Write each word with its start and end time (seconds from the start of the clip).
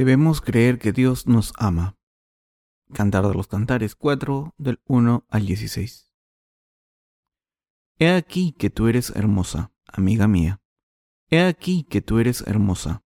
Debemos 0.00 0.40
creer 0.40 0.78
que 0.78 0.92
Dios 0.92 1.26
nos 1.26 1.52
ama. 1.58 1.98
Cantar 2.94 3.28
de 3.28 3.34
los 3.34 3.48
Cantares 3.48 3.94
4 3.94 4.54
del 4.56 4.80
1 4.86 5.26
al 5.28 5.44
16. 5.44 6.10
He 7.98 8.10
aquí 8.10 8.52
que 8.52 8.70
tú 8.70 8.88
eres 8.88 9.10
hermosa, 9.10 9.74
amiga 9.86 10.26
mía. 10.26 10.62
He 11.28 11.42
aquí 11.42 11.84
que 11.84 12.00
tú 12.00 12.18
eres 12.18 12.40
hermosa. 12.46 13.04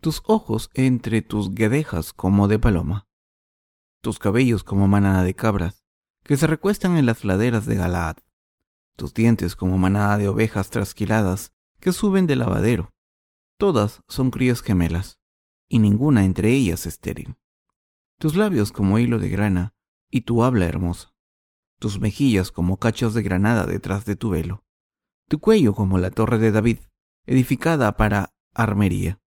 Tus 0.00 0.22
ojos 0.26 0.70
entre 0.74 1.22
tus 1.22 1.56
guedejas 1.56 2.12
como 2.12 2.46
de 2.46 2.60
paloma. 2.60 3.08
Tus 4.00 4.20
cabellos 4.20 4.62
como 4.62 4.86
manada 4.86 5.24
de 5.24 5.34
cabras, 5.34 5.84
que 6.22 6.36
se 6.36 6.46
recuestan 6.46 6.98
en 6.98 7.06
las 7.06 7.24
laderas 7.24 7.66
de 7.66 7.74
Galaad. 7.74 8.18
Tus 8.94 9.12
dientes 9.12 9.56
como 9.56 9.76
manada 9.76 10.18
de 10.18 10.28
ovejas 10.28 10.70
trasquiladas, 10.70 11.52
que 11.80 11.90
suben 11.90 12.28
del 12.28 12.38
lavadero. 12.38 12.92
Todas 13.58 14.04
son 14.06 14.30
crías 14.30 14.62
gemelas 14.62 15.19
y 15.70 15.78
ninguna 15.78 16.24
entre 16.24 16.52
ellas 16.52 16.84
estéril. 16.84 17.36
Tus 18.18 18.36
labios 18.36 18.72
como 18.72 18.98
hilo 18.98 19.18
de 19.18 19.30
grana, 19.30 19.72
y 20.10 20.22
tu 20.22 20.42
habla 20.42 20.66
hermosa. 20.66 21.14
Tus 21.78 22.00
mejillas 22.00 22.50
como 22.50 22.76
cachos 22.76 23.14
de 23.14 23.22
granada 23.22 23.64
detrás 23.64 24.04
de 24.04 24.16
tu 24.16 24.30
velo. 24.30 24.64
Tu 25.28 25.38
cuello 25.38 25.72
como 25.72 25.96
la 25.96 26.10
torre 26.10 26.38
de 26.38 26.50
David, 26.50 26.80
edificada 27.24 27.96
para 27.96 28.34
armería. 28.52 29.20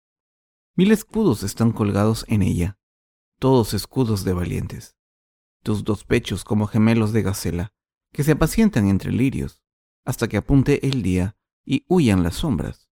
Mil 0.75 0.91
escudos 0.91 1.43
están 1.43 1.71
colgados 1.71 2.25
en 2.27 2.41
ella, 2.41 2.77
todos 3.39 3.73
escudos 3.73 4.25
de 4.25 4.33
valientes. 4.33 4.97
Tus 5.63 5.85
dos 5.85 6.03
pechos 6.03 6.43
como 6.43 6.67
gemelos 6.67 7.13
de 7.13 7.21
gacela, 7.21 7.73
que 8.11 8.23
se 8.23 8.33
apacientan 8.33 8.89
entre 8.89 9.13
lirios, 9.13 9.63
hasta 10.03 10.27
que 10.27 10.37
apunte 10.37 10.85
el 10.85 11.01
día 11.01 11.37
y 11.65 11.85
huyan 11.87 12.21
las 12.21 12.35
sombras. 12.35 12.89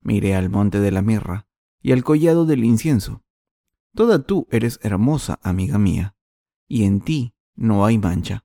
Miré 0.00 0.34
al 0.34 0.48
monte 0.48 0.80
de 0.80 0.90
la 0.90 1.02
mirra, 1.02 1.46
y 1.86 1.92
al 1.92 2.02
collado 2.02 2.46
del 2.46 2.64
incienso. 2.64 3.22
Toda 3.94 4.24
tú 4.24 4.48
eres 4.50 4.80
hermosa, 4.82 5.38
amiga 5.44 5.78
mía, 5.78 6.16
y 6.66 6.82
en 6.82 7.00
ti 7.00 7.36
no 7.54 7.86
hay 7.86 7.96
mancha. 7.96 8.44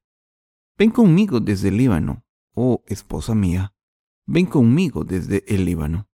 Ven 0.77 0.91
conmigo 0.91 1.39
desde 1.39 1.69
el 1.69 1.77
Líbano, 1.77 2.23
oh 2.53 2.83
esposa 2.85 3.33
mía, 3.33 3.73
ven 4.27 4.45
conmigo 4.45 5.05
desde 5.05 5.43
el 5.47 5.65
Líbano. 5.65 6.07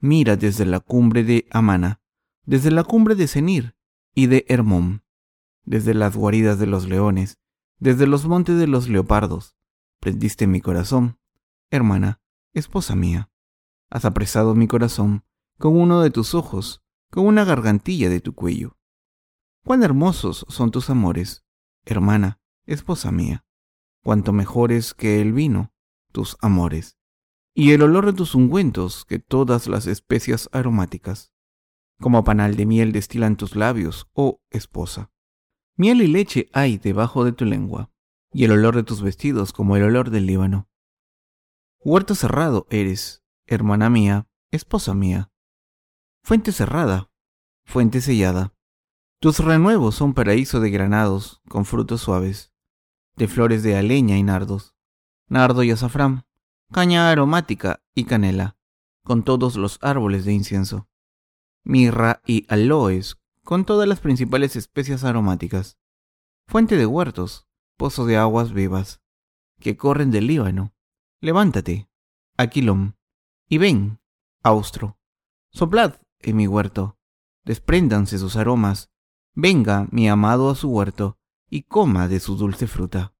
Mira 0.00 0.34
desde 0.34 0.66
la 0.66 0.80
cumbre 0.80 1.22
de 1.22 1.46
Amana, 1.52 2.02
desde 2.44 2.72
la 2.72 2.82
cumbre 2.82 3.14
de 3.14 3.28
Senir 3.28 3.76
y 4.12 4.26
de 4.26 4.44
Hermón, 4.48 5.04
desde 5.62 5.94
las 5.94 6.16
guaridas 6.16 6.58
de 6.58 6.66
los 6.66 6.88
leones, 6.88 7.38
desde 7.78 8.08
los 8.08 8.26
montes 8.26 8.58
de 8.58 8.66
los 8.66 8.88
leopardos. 8.88 9.54
Prendiste 10.00 10.48
mi 10.48 10.60
corazón, 10.60 11.20
hermana, 11.70 12.20
esposa 12.52 12.96
mía. 12.96 13.30
Has 13.90 14.04
apresado 14.04 14.56
mi 14.56 14.66
corazón 14.66 15.22
con 15.58 15.76
uno 15.76 16.00
de 16.00 16.10
tus 16.10 16.34
ojos, 16.34 16.82
con 17.10 17.26
una 17.26 17.44
gargantilla 17.44 18.08
de 18.08 18.20
tu 18.20 18.34
cuello. 18.34 18.78
Cuán 19.64 19.82
hermosos 19.82 20.46
son 20.48 20.70
tus 20.70 20.88
amores, 20.88 21.44
hermana, 21.84 22.40
esposa 22.64 23.10
mía, 23.10 23.44
cuanto 24.02 24.32
mejores 24.32 24.94
que 24.94 25.20
el 25.20 25.32
vino, 25.32 25.72
tus 26.12 26.36
amores, 26.40 26.96
y 27.54 27.72
el 27.72 27.82
olor 27.82 28.06
de 28.06 28.12
tus 28.12 28.34
ungüentos 28.34 29.04
que 29.04 29.18
todas 29.18 29.66
las 29.66 29.86
especias 29.86 30.48
aromáticas. 30.52 31.32
Como 32.00 32.22
panal 32.22 32.54
de 32.54 32.64
miel 32.64 32.92
destilan 32.92 33.36
tus 33.36 33.56
labios, 33.56 34.08
oh 34.12 34.40
esposa. 34.50 35.10
Miel 35.76 36.00
y 36.02 36.06
leche 36.06 36.48
hay 36.52 36.78
debajo 36.78 37.24
de 37.24 37.32
tu 37.32 37.44
lengua, 37.44 37.90
y 38.32 38.44
el 38.44 38.52
olor 38.52 38.76
de 38.76 38.84
tus 38.84 39.02
vestidos 39.02 39.52
como 39.52 39.76
el 39.76 39.82
olor 39.82 40.10
del 40.10 40.26
Líbano. 40.26 40.68
Huerto 41.80 42.14
cerrado 42.14 42.66
eres, 42.70 43.24
hermana 43.46 43.90
mía, 43.90 44.28
esposa 44.52 44.94
mía, 44.94 45.32
fuente 46.28 46.52
cerrada, 46.52 47.10
fuente 47.64 48.02
sellada. 48.02 48.54
Tus 49.18 49.38
renuevos 49.38 49.94
son 49.94 50.12
paraíso 50.12 50.60
de 50.60 50.68
granados 50.68 51.40
con 51.48 51.64
frutos 51.64 52.02
suaves, 52.02 52.52
de 53.16 53.28
flores 53.28 53.62
de 53.62 53.78
aleña 53.78 54.18
y 54.18 54.22
nardos, 54.22 54.74
nardo 55.26 55.62
y 55.62 55.70
azafrán, 55.70 56.26
caña 56.70 57.10
aromática 57.10 57.82
y 57.94 58.04
canela, 58.04 58.58
con 59.04 59.22
todos 59.22 59.56
los 59.56 59.78
árboles 59.80 60.26
de 60.26 60.34
incienso, 60.34 60.90
mirra 61.64 62.20
y 62.26 62.44
aloes, 62.50 63.16
con 63.42 63.64
todas 63.64 63.88
las 63.88 64.00
principales 64.00 64.54
especias 64.54 65.04
aromáticas, 65.04 65.78
fuente 66.46 66.76
de 66.76 66.84
huertos, 66.84 67.48
pozo 67.78 68.04
de 68.04 68.18
aguas 68.18 68.52
vivas, 68.52 69.00
que 69.60 69.78
corren 69.78 70.10
del 70.10 70.26
Líbano. 70.26 70.74
Levántate, 71.22 71.88
Aquilón, 72.36 72.98
y 73.48 73.56
ven, 73.56 73.98
Austro. 74.42 74.98
Soplad, 75.52 75.94
en 76.20 76.36
mi 76.36 76.46
huerto. 76.46 76.98
Despréndanse 77.44 78.18
sus 78.18 78.36
aromas. 78.36 78.90
Venga, 79.34 79.88
mi 79.90 80.08
amado, 80.08 80.50
a 80.50 80.54
su 80.54 80.68
huerto, 80.68 81.18
y 81.48 81.62
coma 81.62 82.08
de 82.08 82.20
su 82.20 82.36
dulce 82.36 82.66
fruta. 82.66 83.14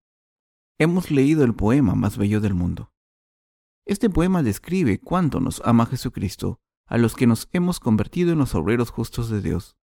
Hemos 0.79 1.11
leído 1.11 1.45
el 1.45 1.55
poema 1.55 1.95
más 1.95 2.19
bello 2.19 2.41
del 2.41 2.55
mundo. 2.55 2.93
Este 3.87 4.11
poema 4.11 4.43
describe 4.43 5.01
cuánto 5.01 5.41
nos 5.41 5.63
ama 5.65 5.87
Jesucristo 5.87 6.61
a 6.87 6.99
los 6.99 7.15
que 7.15 7.27
nos 7.27 7.49
hemos 7.53 7.81
convertido 7.81 8.33
en 8.33 8.39
los 8.39 8.55
obreros 8.55 8.91
justos 8.91 9.29
de 9.29 9.43
Dios. 9.43 9.77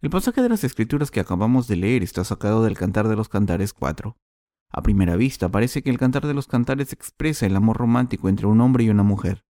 El 0.00 0.10
pasaje 0.10 0.42
de 0.42 0.48
las 0.48 0.64
escrituras 0.64 1.10
que 1.10 1.20
acabamos 1.20 1.66
de 1.68 1.76
leer 1.76 2.02
está 2.02 2.24
sacado 2.24 2.62
del 2.62 2.76
Cantar 2.76 3.08
de 3.08 3.16
los 3.16 3.28
Cantares 3.28 3.72
4. 3.72 4.16
A 4.70 4.82
primera 4.82 5.16
vista 5.16 5.48
parece 5.48 5.82
que 5.82 5.90
el 5.90 5.98
Cantar 5.98 6.26
de 6.26 6.34
los 6.34 6.46
Cantares 6.46 6.92
expresa 6.92 7.46
el 7.46 7.56
amor 7.56 7.78
romántico 7.78 8.28
entre 8.28 8.46
un 8.46 8.60
hombre 8.60 8.84
y 8.84 8.90
una 8.90 9.02
mujer. 9.02 9.44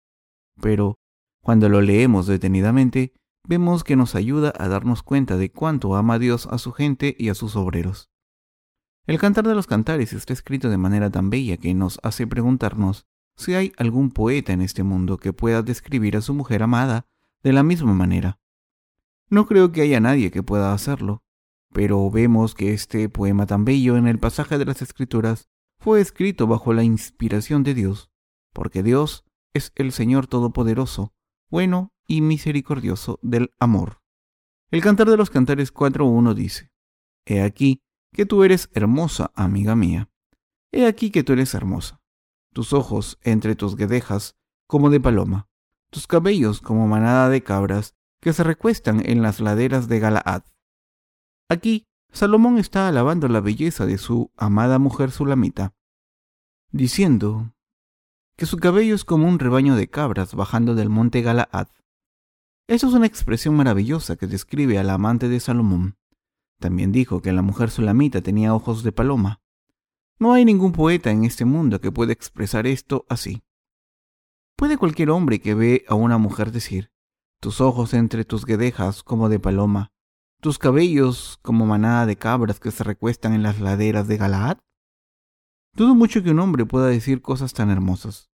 Pero, 0.61 0.99
cuando 1.47 1.69
lo 1.69 1.81
leemos 1.81 2.27
detenidamente, 2.27 3.15
vemos 3.47 3.85
que 3.85 3.95
nos 3.95 4.17
ayuda 4.17 4.53
a 4.59 4.67
darnos 4.67 5.05
cuenta 5.05 5.37
de 5.37 5.53
cuánto 5.53 5.95
ama 5.95 6.19
Dios 6.19 6.49
a 6.51 6.59
su 6.59 6.73
gente 6.73 7.15
y 7.21 7.29
a 7.29 7.37
sus 7.37 7.55
obreros. 7.55 8.11
El 9.07 9.21
cantar 9.21 9.47
de 9.47 9.55
los 9.55 9.69
cantares 9.69 10.13
está 10.13 10.33
escrito 10.33 10.71
de 10.71 10.77
manera 10.77 11.09
tan 11.09 11.31
bella 11.31 11.57
que 11.57 11.73
nos 11.73 12.01
hace 12.03 12.27
preguntarnos 12.27 13.07
si 13.37 13.55
hay 13.55 13.73
algún 13.77 14.11
poeta 14.11 14.53
en 14.53 14.61
este 14.61 14.83
mundo 14.83 15.19
que 15.19 15.33
pueda 15.33 15.63
describir 15.63 16.17
a 16.17 16.21
su 16.21 16.35
mujer 16.35 16.65
amada 16.65 17.07
de 17.45 17.53
la 17.53 17.63
misma 17.63 17.95
manera. 17.95 18.41
No 19.31 19.47
creo 19.47 19.71
que 19.71 19.83
haya 19.83 20.01
nadie 20.01 20.33
que 20.33 20.43
pueda 20.43 20.73
hacerlo, 20.73 21.23
pero 21.73 22.11
vemos 22.11 22.57
que 22.57 22.73
este 22.73 23.09
poema 23.09 23.47
tan 23.47 23.65
bello 23.65 23.97
en 23.97 24.09
el 24.09 24.19
pasaje 24.19 24.59
de 24.59 24.65
las 24.65 24.83
Escrituras 24.83 25.49
fue 25.79 26.01
escrito 26.01 26.49
bajo 26.49 26.73
la 26.73 26.83
inspiración 26.83 27.63
de 27.63 27.75
Dios, 27.75 28.11
porque 28.53 28.83
Dios 28.83 29.25
es 29.55 29.71
el 29.77 29.93
Señor 29.93 30.27
Todopoderoso, 30.27 31.13
bueno 31.51 31.93
y 32.07 32.21
misericordioso 32.21 33.19
del 33.23 33.53
amor. 33.59 34.01
El 34.71 34.83
Cantar 34.83 35.09
de 35.09 35.17
los 35.17 35.31
Cantares 35.31 35.73
4.1 35.73 36.35
dice, 36.35 36.71
He 37.25 37.43
aquí 37.43 37.83
que 38.13 38.27
tú 38.27 38.45
eres 38.45 38.69
hermosa, 38.73 39.31
amiga 39.35 39.77
mía. 39.77 40.11
He 40.73 40.87
aquí 40.87 41.11
que 41.11 41.23
tú 41.23 41.33
eres 41.33 41.55
hermosa. 41.55 42.01
Tus 42.53 42.73
ojos 42.73 43.19
entre 43.23 43.55
tus 43.55 43.77
guedejas 43.77 44.37
como 44.67 44.91
de 44.91 45.01
paloma, 45.01 45.49
tus 45.91 46.07
cabellos 46.07 46.61
como 46.61 46.87
manada 46.87 47.29
de 47.29 47.43
cabras 47.43 47.95
que 48.21 48.33
se 48.33 48.43
recuestan 48.43 49.03
en 49.05 49.23
las 49.23 49.41
laderas 49.41 49.89
de 49.89 50.01
Galaad. 50.01 50.43
Aquí, 51.49 51.87
Salomón 52.13 52.59
está 52.59 52.89
alabando 52.89 53.29
la 53.29 53.41
belleza 53.41 53.87
de 53.87 53.99
su 53.99 54.33
amada 54.37 54.79
mujer 54.79 55.11
sulamita, 55.11 55.75
diciendo, 56.71 57.53
que 58.37 58.47
su 58.47 58.59
cabello 58.59 58.95
es 58.95 59.05
como 59.05 59.27
un 59.27 59.39
rebaño 59.39 59.77
de 59.77 59.89
cabras 59.89 60.35
bajando 60.35 60.75
del 60.75 60.91
monte 60.91 61.23
Galaad. 61.23 61.69
Eso 62.69 62.89
es 62.89 62.95
una 62.95 63.07
expresión 63.07 63.57
maravillosa 63.57 64.17
que 64.17 64.27
describe 64.27 64.79
a 64.79 64.85
la 64.85 64.95
amante 64.95 65.29
de 65.29 65.41
Salomón. 65.41 65.97
También 66.59 66.93
dijo 66.93 67.23
que 67.23 67.33
la 67.33 67.43
mujer 67.43 67.71
sulamita 67.71 68.21
tenía 68.21 68.55
ojos 68.55 68.83
de 68.83 68.93
paloma. 68.93 69.41
No 70.19 70.33
hay 70.33 70.45
ningún 70.45 70.73
poeta 70.73 71.11
en 71.11 71.25
este 71.25 71.45
mundo 71.45 71.81
que 71.81 71.93
pueda 71.93 72.13
expresar 72.13 72.67
esto 72.67 73.07
así. 73.09 73.43
¿Puede 74.57 74.79
cualquier 74.79 75.11
hombre 75.11 75.41
que 75.41 75.55
ve 75.55 75.85
a 75.89 75.95
una 75.95 76.19
mujer 76.19 76.51
decir, 76.51 76.91
tus 77.41 77.61
ojos 77.61 77.95
entre 77.95 78.25
tus 78.25 78.45
guedejas 78.45 79.03
como 79.03 79.29
de 79.29 79.39
paloma, 79.39 79.93
tus 80.41 80.59
cabellos 80.59 81.39
como 81.43 81.67
manada 81.67 82.07
de 82.07 82.17
cabras 82.17 82.61
que 82.61 82.71
se 82.71 82.85
recuestan 82.85 83.35
en 83.35 83.43
las 83.43 83.61
laderas 83.61 84.09
de 84.09 84.17
Galaad? 84.17 84.59
Dudo 85.77 85.95
mucho 85.95 86.23
que 86.23 86.31
un 86.31 86.39
hombre 86.39 86.65
pueda 86.65 86.87
decir 86.87 87.21
cosas 87.21 87.53
tan 87.53 87.69
hermosas. 87.69 88.31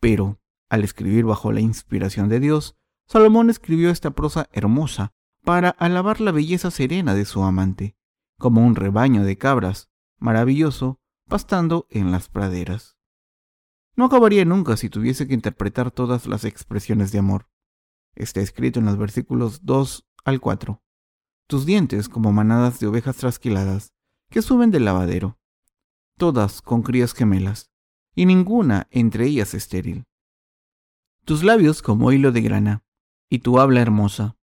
Pero, 0.00 0.40
al 0.70 0.82
escribir 0.82 1.26
bajo 1.26 1.52
la 1.52 1.60
inspiración 1.60 2.30
de 2.30 2.40
Dios, 2.40 2.74
Salomón 3.06 3.50
escribió 3.50 3.90
esta 3.90 4.12
prosa 4.12 4.48
hermosa 4.50 5.12
para 5.44 5.68
alabar 5.68 6.22
la 6.22 6.32
belleza 6.32 6.70
serena 6.70 7.14
de 7.14 7.26
su 7.26 7.42
amante, 7.42 7.98
como 8.38 8.64
un 8.64 8.76
rebaño 8.76 9.24
de 9.24 9.36
cabras, 9.36 9.90
maravilloso, 10.18 10.98
pastando 11.28 11.86
en 11.90 12.12
las 12.12 12.30
praderas. 12.30 12.96
No 13.94 14.06
acabaría 14.06 14.46
nunca 14.46 14.78
si 14.78 14.88
tuviese 14.88 15.28
que 15.28 15.34
interpretar 15.34 15.90
todas 15.90 16.26
las 16.26 16.46
expresiones 16.46 17.12
de 17.12 17.18
amor. 17.18 17.50
Está 18.14 18.40
escrito 18.40 18.80
en 18.80 18.86
los 18.86 18.96
versículos 18.96 19.66
2 19.66 20.08
al 20.24 20.40
4. 20.40 20.82
Tus 21.46 21.66
dientes 21.66 22.08
como 22.08 22.32
manadas 22.32 22.80
de 22.80 22.86
ovejas 22.86 23.18
trasquiladas 23.18 23.92
que 24.30 24.40
suben 24.40 24.70
del 24.70 24.86
lavadero 24.86 25.39
todas 26.20 26.60
con 26.60 26.82
crías 26.82 27.14
gemelas, 27.14 27.70
y 28.14 28.26
ninguna 28.26 28.88
entre 28.90 29.24
ellas 29.24 29.54
estéril. 29.54 30.04
Tus 31.24 31.42
labios 31.42 31.80
como 31.80 32.12
hilo 32.12 32.30
de 32.30 32.42
grana, 32.42 32.84
y 33.30 33.38
tu 33.38 33.58
habla 33.58 33.80
hermosa, 33.80 34.36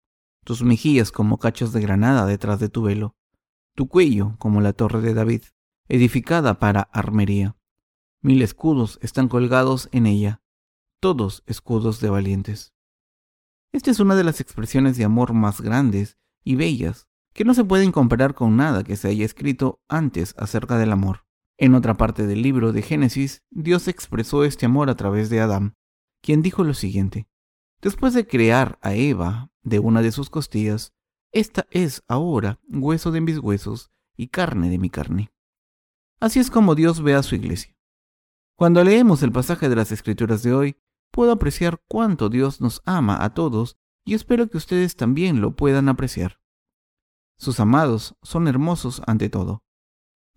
tus 0.44 0.64
mejillas 0.64 1.12
como 1.12 1.38
cachos 1.38 1.74
de 1.74 1.82
granada 1.82 2.26
detrás 2.26 2.60
de 2.60 2.70
tu 2.70 2.82
velo, 2.82 3.16
tu 3.76 3.88
cuello 3.88 4.38
como 4.40 4.60
la 4.60 4.74
torre 4.74 5.02
de 5.02 5.14
David, 5.14 5.44
edificada 5.88 6.58
para 6.58 6.82
armería. 6.82 7.56
Mil 8.22 8.42
escudos 8.42 8.98
están 9.04 9.28
colgados 9.28 9.88
en 9.92 10.08
ella, 10.08 10.42
todos 11.00 11.44
escudos 11.46 12.02
de 12.02 12.10
valientes. 12.10 12.74
Esta 13.72 13.92
es 13.92 14.00
una 14.00 14.16
de 14.16 14.24
las 14.24 14.42
expresiones 14.42 14.98
de 14.98 15.04
amor 15.04 15.34
más 15.34 15.62
grandes 15.62 16.18
y 16.44 16.56
bellas 16.56 17.08
que 17.34 17.46
no 17.46 17.54
se 17.54 17.64
pueden 17.64 17.92
comparar 17.92 18.34
con 18.34 18.58
nada 18.58 18.84
que 18.84 18.96
se 18.96 19.10
haya 19.10 19.26
escrito 19.26 19.80
antes 19.88 20.34
acerca 20.40 20.80
del 20.80 20.92
amor. 20.92 21.27
En 21.58 21.74
otra 21.74 21.96
parte 21.96 22.28
del 22.28 22.44
libro 22.44 22.72
de 22.72 22.84
Génesis, 22.84 23.44
Dios 23.50 23.88
expresó 23.88 24.44
este 24.44 24.68
amor 24.68 24.92
a 24.92 24.96
través 24.96 25.32
de 25.32 25.40
Adán, 25.40 25.76
quien 26.22 26.44
dijo 26.44 26.64
lo 26.64 26.76
siguiente. 26.76 27.28
Después 27.82 28.14
de 28.14 28.28
crear 28.28 28.78
a 28.82 28.94
Eva 28.94 29.52
de 29.64 29.80
una 29.80 30.04
de 30.04 30.12
sus 30.12 30.30
costillas, 30.30 30.94
esta 31.32 31.68
es 31.72 32.04
ahora 32.08 32.60
hueso 32.70 33.12
de 33.12 33.22
mis 33.22 33.40
huesos 33.40 33.92
y 34.16 34.28
carne 34.28 34.70
de 34.70 34.78
mi 34.78 34.92
carne. 34.92 35.32
Así 36.20 36.40
es 36.40 36.52
como 36.52 36.76
Dios 36.76 37.02
ve 37.02 37.16
a 37.16 37.24
su 37.24 37.36
iglesia. 37.36 37.76
Cuando 38.56 38.84
leemos 38.84 39.24
el 39.24 39.32
pasaje 39.32 39.68
de 39.68 39.76
las 39.76 39.92
Escrituras 39.92 40.44
de 40.44 40.54
hoy, 40.54 40.78
puedo 41.12 41.32
apreciar 41.32 41.82
cuánto 41.88 42.30
Dios 42.30 42.62
nos 42.62 42.82
ama 42.86 43.24
a 43.24 43.34
todos 43.34 43.78
y 44.06 44.14
espero 44.14 44.48
que 44.48 44.58
ustedes 44.58 44.96
también 44.96 45.42
lo 45.42 45.56
puedan 45.56 45.90
apreciar. 45.90 46.40
Sus 47.38 47.60
amados 47.60 48.16
son 48.22 48.48
hermosos 48.48 49.02
ante 49.06 49.30
todo. 49.30 49.64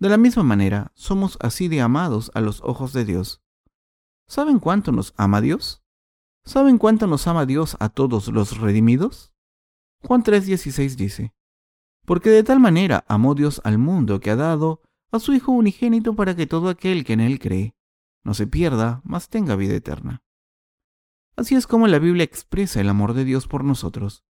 De 0.00 0.08
la 0.08 0.16
misma 0.16 0.42
manera, 0.42 0.92
somos 0.94 1.36
así 1.40 1.68
de 1.68 1.82
amados 1.82 2.30
a 2.34 2.40
los 2.40 2.62
ojos 2.62 2.94
de 2.94 3.04
Dios. 3.04 3.42
¿Saben 4.26 4.58
cuánto 4.58 4.92
nos 4.92 5.12
ama 5.18 5.42
Dios? 5.42 5.82
¿Saben 6.42 6.78
cuánto 6.78 7.06
nos 7.06 7.26
ama 7.26 7.44
Dios 7.44 7.76
a 7.80 7.90
todos 7.90 8.28
los 8.28 8.58
redimidos? 8.58 9.34
Juan 10.02 10.22
3:16 10.22 10.96
dice, 10.96 11.34
Porque 12.06 12.30
de 12.30 12.42
tal 12.42 12.60
manera 12.60 13.04
amó 13.08 13.34
Dios 13.34 13.60
al 13.62 13.76
mundo 13.76 14.20
que 14.20 14.30
ha 14.30 14.36
dado 14.36 14.80
a 15.12 15.18
su 15.18 15.34
Hijo 15.34 15.52
unigénito 15.52 16.16
para 16.16 16.34
que 16.34 16.46
todo 16.46 16.70
aquel 16.70 17.04
que 17.04 17.12
en 17.12 17.20
él 17.20 17.38
cree 17.38 17.74
no 18.24 18.32
se 18.32 18.46
pierda, 18.46 19.02
mas 19.04 19.28
tenga 19.28 19.54
vida 19.54 19.74
eterna. 19.74 20.22
Así 21.36 21.54
es 21.56 21.66
como 21.66 21.86
la 21.88 21.98
Biblia 21.98 22.24
expresa 22.24 22.80
el 22.80 22.88
amor 22.88 23.12
de 23.12 23.24
Dios 23.26 23.46
por 23.46 23.64
nosotros. 23.64 24.24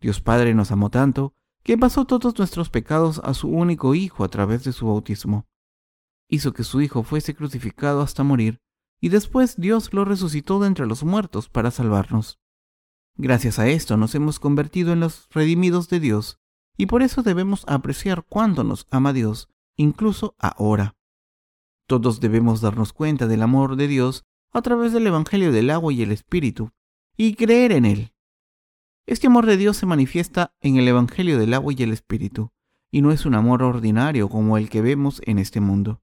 Dios 0.00 0.20
Padre 0.20 0.54
nos 0.54 0.70
amó 0.70 0.90
tanto 0.90 1.34
que 1.68 1.76
pasó 1.76 2.06
todos 2.06 2.38
nuestros 2.38 2.70
pecados 2.70 3.20
a 3.22 3.34
su 3.34 3.46
único 3.50 3.94
Hijo 3.94 4.24
a 4.24 4.28
través 4.28 4.64
de 4.64 4.72
su 4.72 4.86
bautismo. 4.86 5.46
Hizo 6.26 6.54
que 6.54 6.64
su 6.64 6.80
Hijo 6.80 7.02
fuese 7.02 7.34
crucificado 7.34 8.00
hasta 8.00 8.24
morir, 8.24 8.56
y 9.02 9.10
después 9.10 9.60
Dios 9.60 9.92
lo 9.92 10.06
resucitó 10.06 10.60
de 10.60 10.68
entre 10.68 10.86
los 10.86 11.04
muertos 11.04 11.50
para 11.50 11.70
salvarnos. 11.70 12.40
Gracias 13.16 13.58
a 13.58 13.68
esto 13.68 13.98
nos 13.98 14.14
hemos 14.14 14.40
convertido 14.40 14.94
en 14.94 15.00
los 15.00 15.28
redimidos 15.28 15.90
de 15.90 16.00
Dios, 16.00 16.38
y 16.78 16.86
por 16.86 17.02
eso 17.02 17.22
debemos 17.22 17.64
apreciar 17.68 18.24
cuánto 18.26 18.64
nos 18.64 18.86
ama 18.90 19.12
Dios, 19.12 19.50
incluso 19.76 20.36
ahora. 20.38 20.96
Todos 21.86 22.20
debemos 22.20 22.62
darnos 22.62 22.94
cuenta 22.94 23.26
del 23.26 23.42
amor 23.42 23.76
de 23.76 23.88
Dios 23.88 24.24
a 24.52 24.62
través 24.62 24.94
del 24.94 25.06
Evangelio 25.06 25.52
del 25.52 25.68
agua 25.68 25.92
y 25.92 26.00
el 26.00 26.12
Espíritu, 26.12 26.70
y 27.14 27.34
creer 27.34 27.72
en 27.72 27.84
él. 27.84 28.14
Este 29.08 29.26
amor 29.28 29.46
de 29.46 29.56
Dios 29.56 29.78
se 29.78 29.86
manifiesta 29.86 30.54
en 30.60 30.76
el 30.76 30.86
Evangelio 30.86 31.38
del 31.38 31.54
agua 31.54 31.72
y 31.74 31.82
el 31.82 31.92
Espíritu, 31.92 32.52
y 32.90 33.00
no 33.00 33.10
es 33.10 33.24
un 33.24 33.34
amor 33.34 33.62
ordinario 33.62 34.28
como 34.28 34.58
el 34.58 34.68
que 34.68 34.82
vemos 34.82 35.22
en 35.24 35.38
este 35.38 35.62
mundo. 35.62 36.02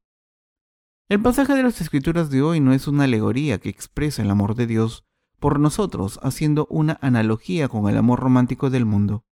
El 1.07 1.21
pasaje 1.21 1.53
de 1.53 1.61
las 1.61 1.81
Escrituras 1.81 2.31
de 2.31 2.41
hoy 2.41 2.59
no 2.61 2.73
es 2.73 2.87
una 2.87 3.03
alegoría 3.03 3.59
que 3.59 3.69
expresa 3.69 4.23
el 4.23 4.31
amor 4.31 4.55
de 4.55 4.65
Dios 4.65 5.05
por 5.39 5.59
nosotros, 5.59 6.19
haciendo 6.23 6.65
una 6.71 6.97
analogía 6.99 7.67
con 7.67 7.87
el 7.87 7.97
amor 7.97 8.21
romántico 8.21 8.71
del 8.71 8.85
mundo. 8.85 9.23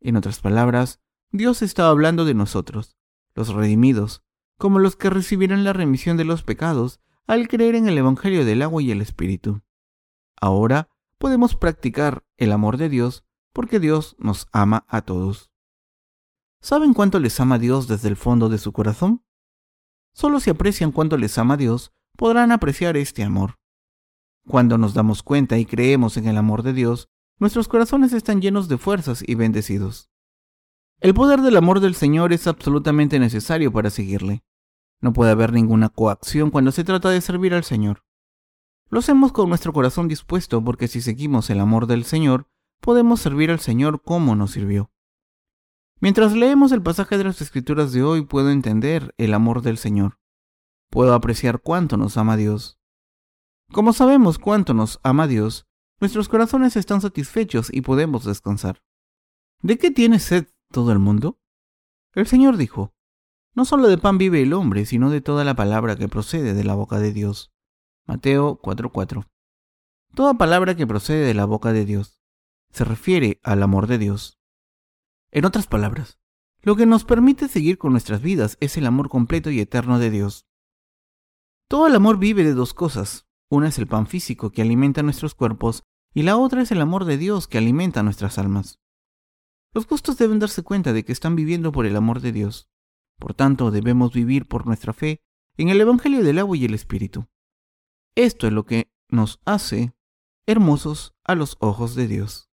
En 0.00 0.16
otras 0.16 0.40
palabras, 0.40 1.02
Dios 1.32 1.60
está 1.60 1.88
hablando 1.88 2.24
de 2.24 2.32
nosotros, 2.32 2.96
los 3.34 3.52
redimidos, 3.52 4.24
como 4.56 4.78
los 4.78 4.96
que 4.96 5.10
recibirán 5.10 5.64
la 5.64 5.74
remisión 5.74 6.16
de 6.16 6.24
los 6.24 6.44
pecados 6.44 6.98
al 7.26 7.46
creer 7.48 7.74
en 7.74 7.88
el 7.88 7.98
Evangelio 7.98 8.46
del 8.46 8.62
agua 8.62 8.82
y 8.82 8.90
el 8.90 9.02
Espíritu. 9.02 9.60
Ahora 10.40 10.88
podemos 11.22 11.54
practicar 11.54 12.24
el 12.42 12.52
amor 12.52 12.76
de 12.76 12.88
Dios 12.88 13.24
porque 13.52 13.78
Dios 13.78 14.16
nos 14.18 14.48
ama 14.52 14.84
a 14.88 15.02
todos. 15.02 15.50
¿Saben 16.60 16.94
cuánto 16.94 17.18
les 17.18 17.38
ama 17.40 17.58
Dios 17.58 17.86
desde 17.88 18.08
el 18.08 18.16
fondo 18.16 18.48
de 18.48 18.58
su 18.58 18.72
corazón? 18.72 19.24
Solo 20.12 20.40
si 20.40 20.50
aprecian 20.50 20.92
cuánto 20.92 21.16
les 21.16 21.38
ama 21.38 21.56
Dios, 21.56 21.92
podrán 22.16 22.52
apreciar 22.52 22.96
este 22.96 23.22
amor. 23.22 23.58
Cuando 24.46 24.76
nos 24.76 24.94
damos 24.94 25.22
cuenta 25.22 25.58
y 25.58 25.66
creemos 25.66 26.16
en 26.16 26.26
el 26.26 26.36
amor 26.36 26.62
de 26.62 26.72
Dios, 26.72 27.08
nuestros 27.38 27.68
corazones 27.68 28.12
están 28.12 28.40
llenos 28.40 28.68
de 28.68 28.78
fuerzas 28.78 29.22
y 29.26 29.34
bendecidos. 29.34 30.10
El 31.00 31.14
poder 31.14 31.42
del 31.42 31.56
amor 31.56 31.80
del 31.80 31.94
Señor 31.94 32.32
es 32.32 32.46
absolutamente 32.46 33.18
necesario 33.18 33.72
para 33.72 33.90
seguirle. 33.90 34.44
No 35.00 35.12
puede 35.12 35.32
haber 35.32 35.52
ninguna 35.52 35.88
coacción 35.88 36.50
cuando 36.50 36.70
se 36.70 36.84
trata 36.84 37.10
de 37.10 37.20
servir 37.20 37.54
al 37.54 37.64
Señor. 37.64 38.04
Lo 38.92 38.98
hacemos 38.98 39.32
con 39.32 39.48
nuestro 39.48 39.72
corazón 39.72 40.06
dispuesto 40.06 40.62
porque 40.62 40.86
si 40.86 41.00
seguimos 41.00 41.48
el 41.48 41.60
amor 41.60 41.86
del 41.86 42.04
Señor, 42.04 42.50
podemos 42.78 43.22
servir 43.22 43.50
al 43.50 43.58
Señor 43.58 44.02
como 44.02 44.36
nos 44.36 44.50
sirvió. 44.50 44.92
Mientras 45.98 46.34
leemos 46.34 46.72
el 46.72 46.82
pasaje 46.82 47.16
de 47.16 47.24
las 47.24 47.40
Escrituras 47.40 47.92
de 47.94 48.02
hoy, 48.02 48.26
puedo 48.26 48.50
entender 48.50 49.14
el 49.16 49.32
amor 49.32 49.62
del 49.62 49.78
Señor. 49.78 50.18
Puedo 50.90 51.14
apreciar 51.14 51.62
cuánto 51.62 51.96
nos 51.96 52.18
ama 52.18 52.36
Dios. 52.36 52.78
Como 53.72 53.94
sabemos 53.94 54.38
cuánto 54.38 54.74
nos 54.74 55.00
ama 55.02 55.26
Dios, 55.26 55.66
nuestros 55.98 56.28
corazones 56.28 56.76
están 56.76 57.00
satisfechos 57.00 57.72
y 57.72 57.80
podemos 57.80 58.26
descansar. 58.26 58.82
¿De 59.62 59.78
qué 59.78 59.90
tiene 59.90 60.18
sed 60.18 60.48
todo 60.70 60.92
el 60.92 60.98
mundo? 60.98 61.40
El 62.12 62.26
Señor 62.26 62.58
dijo, 62.58 62.92
no 63.54 63.64
solo 63.64 63.88
de 63.88 63.96
pan 63.96 64.18
vive 64.18 64.42
el 64.42 64.52
hombre, 64.52 64.84
sino 64.84 65.08
de 65.08 65.22
toda 65.22 65.44
la 65.44 65.54
palabra 65.54 65.96
que 65.96 66.08
procede 66.08 66.52
de 66.52 66.64
la 66.64 66.74
boca 66.74 66.98
de 66.98 67.14
Dios. 67.14 67.52
Mateo 68.06 68.60
4:4. 68.60 69.26
Toda 70.14 70.34
palabra 70.34 70.74
que 70.74 70.86
procede 70.86 71.24
de 71.24 71.34
la 71.34 71.44
boca 71.44 71.72
de 71.72 71.84
Dios 71.84 72.20
se 72.70 72.84
refiere 72.84 73.40
al 73.42 73.62
amor 73.62 73.86
de 73.86 73.98
Dios. 73.98 74.38
En 75.30 75.44
otras 75.44 75.66
palabras, 75.66 76.18
lo 76.62 76.76
que 76.76 76.86
nos 76.86 77.04
permite 77.04 77.48
seguir 77.48 77.78
con 77.78 77.92
nuestras 77.92 78.20
vidas 78.20 78.56
es 78.60 78.76
el 78.76 78.86
amor 78.86 79.08
completo 79.08 79.50
y 79.50 79.60
eterno 79.60 79.98
de 79.98 80.10
Dios. 80.10 80.46
Todo 81.68 81.86
el 81.86 81.94
amor 81.94 82.18
vive 82.18 82.44
de 82.44 82.54
dos 82.54 82.74
cosas. 82.74 83.26
Una 83.48 83.68
es 83.68 83.78
el 83.78 83.86
pan 83.86 84.06
físico 84.06 84.50
que 84.50 84.62
alimenta 84.62 85.02
nuestros 85.02 85.34
cuerpos 85.34 85.84
y 86.12 86.22
la 86.22 86.36
otra 86.36 86.62
es 86.62 86.72
el 86.72 86.80
amor 86.80 87.04
de 87.04 87.18
Dios 87.18 87.48
que 87.48 87.58
alimenta 87.58 88.02
nuestras 88.02 88.38
almas. 88.38 88.80
Los 89.72 89.86
justos 89.86 90.18
deben 90.18 90.38
darse 90.38 90.62
cuenta 90.62 90.92
de 90.92 91.04
que 91.04 91.12
están 91.12 91.36
viviendo 91.36 91.72
por 91.72 91.86
el 91.86 91.96
amor 91.96 92.20
de 92.20 92.32
Dios. 92.32 92.70
Por 93.18 93.34
tanto, 93.34 93.70
debemos 93.70 94.12
vivir 94.12 94.46
por 94.46 94.66
nuestra 94.66 94.92
fe 94.92 95.22
en 95.56 95.68
el 95.68 95.80
Evangelio 95.80 96.22
del 96.22 96.38
agua 96.38 96.56
y 96.56 96.64
el 96.64 96.74
Espíritu. 96.74 97.26
Esto 98.14 98.46
es 98.46 98.52
lo 98.52 98.66
que 98.66 98.92
nos 99.08 99.40
hace 99.46 99.94
hermosos 100.46 101.14
a 101.24 101.34
los 101.34 101.56
ojos 101.60 101.94
de 101.94 102.06
Dios. 102.06 102.50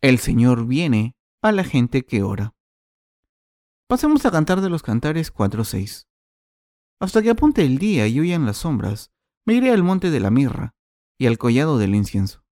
El 0.00 0.18
Señor 0.18 0.66
viene 0.66 1.16
a 1.42 1.52
la 1.52 1.62
gente 1.62 2.04
que 2.04 2.24
ora. 2.24 2.56
Pasemos 3.88 4.26
a 4.26 4.32
cantar 4.32 4.60
de 4.60 4.68
los 4.68 4.82
cantares 4.82 5.32
4-6. 5.32 6.08
Hasta 7.00 7.22
que 7.22 7.30
apunte 7.30 7.64
el 7.64 7.78
día 7.78 8.08
y 8.08 8.20
huyan 8.20 8.46
las 8.46 8.56
sombras, 8.56 9.12
me 9.46 9.54
iré 9.54 9.70
al 9.70 9.84
monte 9.84 10.10
de 10.10 10.18
la 10.18 10.30
mirra 10.30 10.74
y 11.16 11.26
al 11.26 11.38
collado 11.38 11.78
del 11.78 11.94
incienso. 11.94 12.44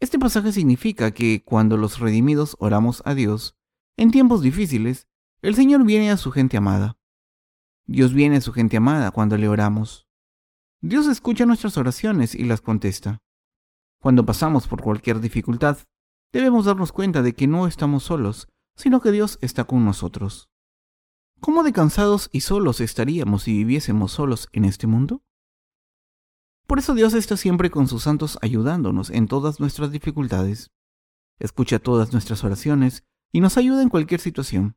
Este 0.00 0.18
pasaje 0.18 0.52
significa 0.52 1.10
que 1.10 1.44
cuando 1.44 1.76
los 1.76 1.98
redimidos 1.98 2.56
oramos 2.60 3.02
a 3.04 3.14
Dios, 3.14 3.58
en 3.98 4.10
tiempos 4.10 4.40
difíciles, 4.40 5.06
el 5.42 5.54
Señor 5.54 5.84
viene 5.84 6.10
a 6.10 6.16
su 6.16 6.30
gente 6.30 6.56
amada. 6.56 6.98
Dios 7.86 8.14
viene 8.14 8.36
a 8.36 8.40
su 8.40 8.52
gente 8.52 8.78
amada 8.78 9.10
cuando 9.10 9.36
le 9.36 9.48
oramos. 9.48 10.07
Dios 10.80 11.08
escucha 11.08 11.44
nuestras 11.44 11.76
oraciones 11.76 12.36
y 12.36 12.44
las 12.44 12.60
contesta. 12.60 13.18
Cuando 14.00 14.24
pasamos 14.24 14.68
por 14.68 14.80
cualquier 14.80 15.18
dificultad, 15.18 15.78
debemos 16.32 16.66
darnos 16.66 16.92
cuenta 16.92 17.20
de 17.22 17.32
que 17.32 17.48
no 17.48 17.66
estamos 17.66 18.04
solos, 18.04 18.46
sino 18.76 19.00
que 19.00 19.10
Dios 19.10 19.38
está 19.40 19.64
con 19.64 19.84
nosotros. 19.84 20.48
¿Cómo 21.40 21.64
de 21.64 21.72
cansados 21.72 22.30
y 22.32 22.42
solos 22.42 22.80
estaríamos 22.80 23.42
si 23.42 23.54
viviésemos 23.54 24.12
solos 24.12 24.48
en 24.52 24.64
este 24.64 24.86
mundo? 24.86 25.24
Por 26.68 26.78
eso 26.78 26.94
Dios 26.94 27.12
está 27.14 27.36
siempre 27.36 27.70
con 27.70 27.88
sus 27.88 28.04
santos 28.04 28.38
ayudándonos 28.40 29.10
en 29.10 29.26
todas 29.26 29.58
nuestras 29.58 29.90
dificultades. 29.90 30.70
Escucha 31.40 31.80
todas 31.80 32.12
nuestras 32.12 32.44
oraciones 32.44 33.02
y 33.32 33.40
nos 33.40 33.56
ayuda 33.56 33.82
en 33.82 33.88
cualquier 33.88 34.20
situación. 34.20 34.76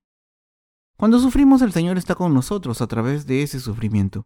Cuando 0.97 1.19
sufrimos, 1.19 1.61
el 1.61 1.73
Señor 1.73 1.99
está 1.99 2.15
con 2.15 2.33
nosotros 2.33 2.81
a 2.81 2.87
través 2.87 3.27
de 3.27 3.43
ese 3.43 3.59
sufrimiento. 3.59 4.25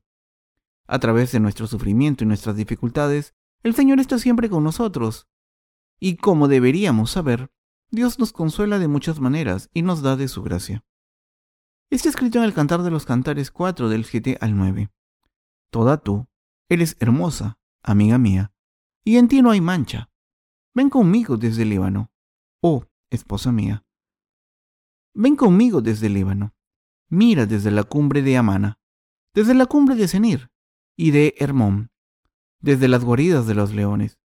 A 0.88 1.00
través 1.00 1.32
de 1.32 1.40
nuestro 1.40 1.68
sufrimiento 1.68 2.24
y 2.24 2.28
nuestras 2.28 2.56
dificultades, 2.56 3.34
el 3.64 3.74
Señor 3.74 4.00
está 4.00 4.20
siempre 4.20 4.50
con 4.50 4.64
nosotros. 4.64 5.28
Y 6.00 6.18
como 6.18 6.48
deberíamos 6.48 7.12
saber, 7.12 7.52
Dios 7.90 8.20
nos 8.20 8.32
consuela 8.32 8.78
de 8.78 8.88
muchas 8.88 9.20
maneras 9.20 9.70
y 9.74 9.82
nos 9.82 10.02
da 10.02 10.16
de 10.16 10.28
su 10.28 10.44
gracia. 10.44 10.86
Está 11.90 12.10
escrito 12.10 12.38
en 12.38 12.44
el 12.44 12.54
Cantar 12.54 12.84
de 12.84 12.92
los 12.92 13.06
Cantares 13.06 13.50
4 13.52 13.90
del 13.90 14.06
7 14.06 14.38
al 14.42 14.56
9. 14.56 14.92
Toda 15.72 15.98
tú 15.98 16.28
eres 16.70 16.98
hermosa, 17.00 17.58
amiga 17.82 18.18
mía, 18.18 18.54
y 19.04 19.18
en 19.18 19.28
ti 19.28 19.42
no 19.42 19.52
hay 19.52 19.62
mancha. 19.62 20.10
Ven 20.74 20.90
conmigo 20.90 21.38
desde 21.38 21.64
el 21.64 21.70
Líbano. 21.70 22.12
Oh, 22.62 22.86
esposa 23.10 23.52
mía. 23.52 23.86
Ven 25.14 25.36
conmigo 25.36 25.82
desde 25.82 26.08
el 26.08 26.14
Líbano. 26.14 26.54
Mira 27.10 27.46
desde 27.46 27.72
la 27.72 27.84
cumbre 27.84 28.22
de 28.22 28.38
Amana, 28.38 28.80
desde 29.34 29.54
la 29.54 29.68
cumbre 29.68 29.96
de 29.96 30.08
Senir 30.08 30.52
y 30.96 31.12
de 31.12 31.36
Hermón, 31.38 31.92
desde 32.60 32.88
las 32.88 33.04
guaridas 33.04 33.48
de 33.48 33.56
los 33.56 33.74
leones, 33.74 34.20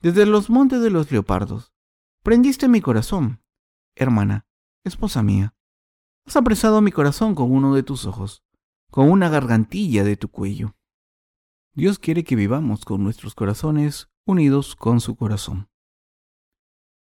desde 0.00 0.26
los 0.26 0.50
montes 0.50 0.80
de 0.80 0.90
los 0.90 1.10
leopardos. 1.10 1.72
Prendiste 2.22 2.68
mi 2.68 2.80
corazón, 2.80 3.42
hermana, 3.94 4.46
esposa 4.84 5.22
mía. 5.22 5.54
Has 6.26 6.36
apresado 6.36 6.80
mi 6.80 6.90
corazón 6.90 7.34
con 7.34 7.52
uno 7.52 7.74
de 7.74 7.82
tus 7.82 8.06
ojos, 8.06 8.42
con 8.90 9.10
una 9.10 9.28
gargantilla 9.28 10.04
de 10.04 10.16
tu 10.16 10.28
cuello. 10.28 10.74
Dios 11.74 11.98
quiere 11.98 12.24
que 12.24 12.36
vivamos 12.36 12.84
con 12.84 13.02
nuestros 13.02 13.34
corazones 13.34 14.08
unidos 14.24 14.76
con 14.76 15.00
su 15.00 15.16
corazón. 15.16 15.68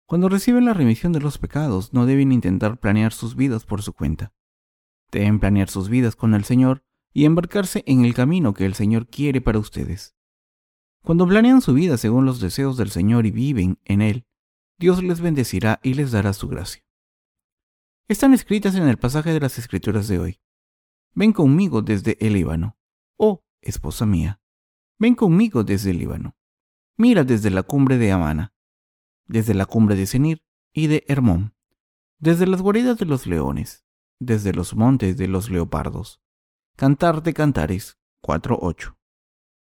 Cuando 0.05 0.29
reciben 0.29 0.65
la 0.65 0.73
remisión 0.73 1.11
de 1.13 1.19
los 1.19 1.37
pecados, 1.37 1.93
no 1.93 2.05
deben 2.05 2.31
intentar 2.31 2.79
planear 2.79 3.11
sus 3.11 3.35
vidas 3.35 3.65
por 3.65 3.81
su 3.81 3.93
cuenta. 3.93 4.33
Deben 5.11 5.39
planear 5.39 5.69
sus 5.69 5.89
vidas 5.89 6.15
con 6.15 6.33
el 6.33 6.43
Señor 6.43 6.83
y 7.13 7.25
embarcarse 7.25 7.83
en 7.87 8.05
el 8.05 8.13
camino 8.13 8.53
que 8.53 8.65
el 8.65 8.73
Señor 8.73 9.07
quiere 9.07 9.41
para 9.41 9.59
ustedes. 9.59 10.15
Cuando 11.03 11.27
planean 11.27 11.61
su 11.61 11.73
vida 11.73 11.97
según 11.97 12.25
los 12.25 12.39
deseos 12.39 12.77
del 12.77 12.89
Señor 12.89 13.25
y 13.25 13.31
viven 13.31 13.79
en 13.85 14.01
Él, 14.01 14.25
Dios 14.77 15.01
les 15.03 15.21
bendecirá 15.21 15.79
y 15.83 15.93
les 15.93 16.11
dará 16.11 16.33
su 16.33 16.47
gracia. 16.47 16.83
Están 18.07 18.33
escritas 18.33 18.75
en 18.75 18.87
el 18.87 18.97
pasaje 18.97 19.33
de 19.33 19.39
las 19.39 19.57
Escrituras 19.57 20.07
de 20.07 20.19
hoy. 20.19 20.39
Ven 21.13 21.33
conmigo 21.33 21.81
desde 21.81 22.17
el 22.25 22.33
Líbano. 22.33 22.77
Oh, 23.17 23.43
esposa 23.61 24.05
mía, 24.05 24.39
ven 24.99 25.15
conmigo 25.15 25.63
desde 25.63 25.91
el 25.91 25.97
Líbano. 25.97 26.37
Mira 26.97 27.23
desde 27.23 27.49
la 27.49 27.63
cumbre 27.63 27.97
de 27.97 28.11
Amana 28.11 28.53
desde 29.27 29.53
la 29.53 29.65
cumbre 29.65 29.95
de 29.95 30.07
Senir 30.07 30.43
y 30.73 30.87
de 30.87 31.03
Hermón, 31.07 31.53
desde 32.19 32.47
las 32.47 32.61
guaridas 32.61 32.97
de 32.97 33.05
los 33.05 33.27
leones, 33.27 33.85
desde 34.19 34.53
los 34.53 34.75
montes 34.75 35.17
de 35.17 35.27
los 35.27 35.49
leopardos. 35.49 36.21
Cantar 36.79 37.23
de 37.23 37.33
Cantares 37.33 37.97
4.8. 38.23 38.95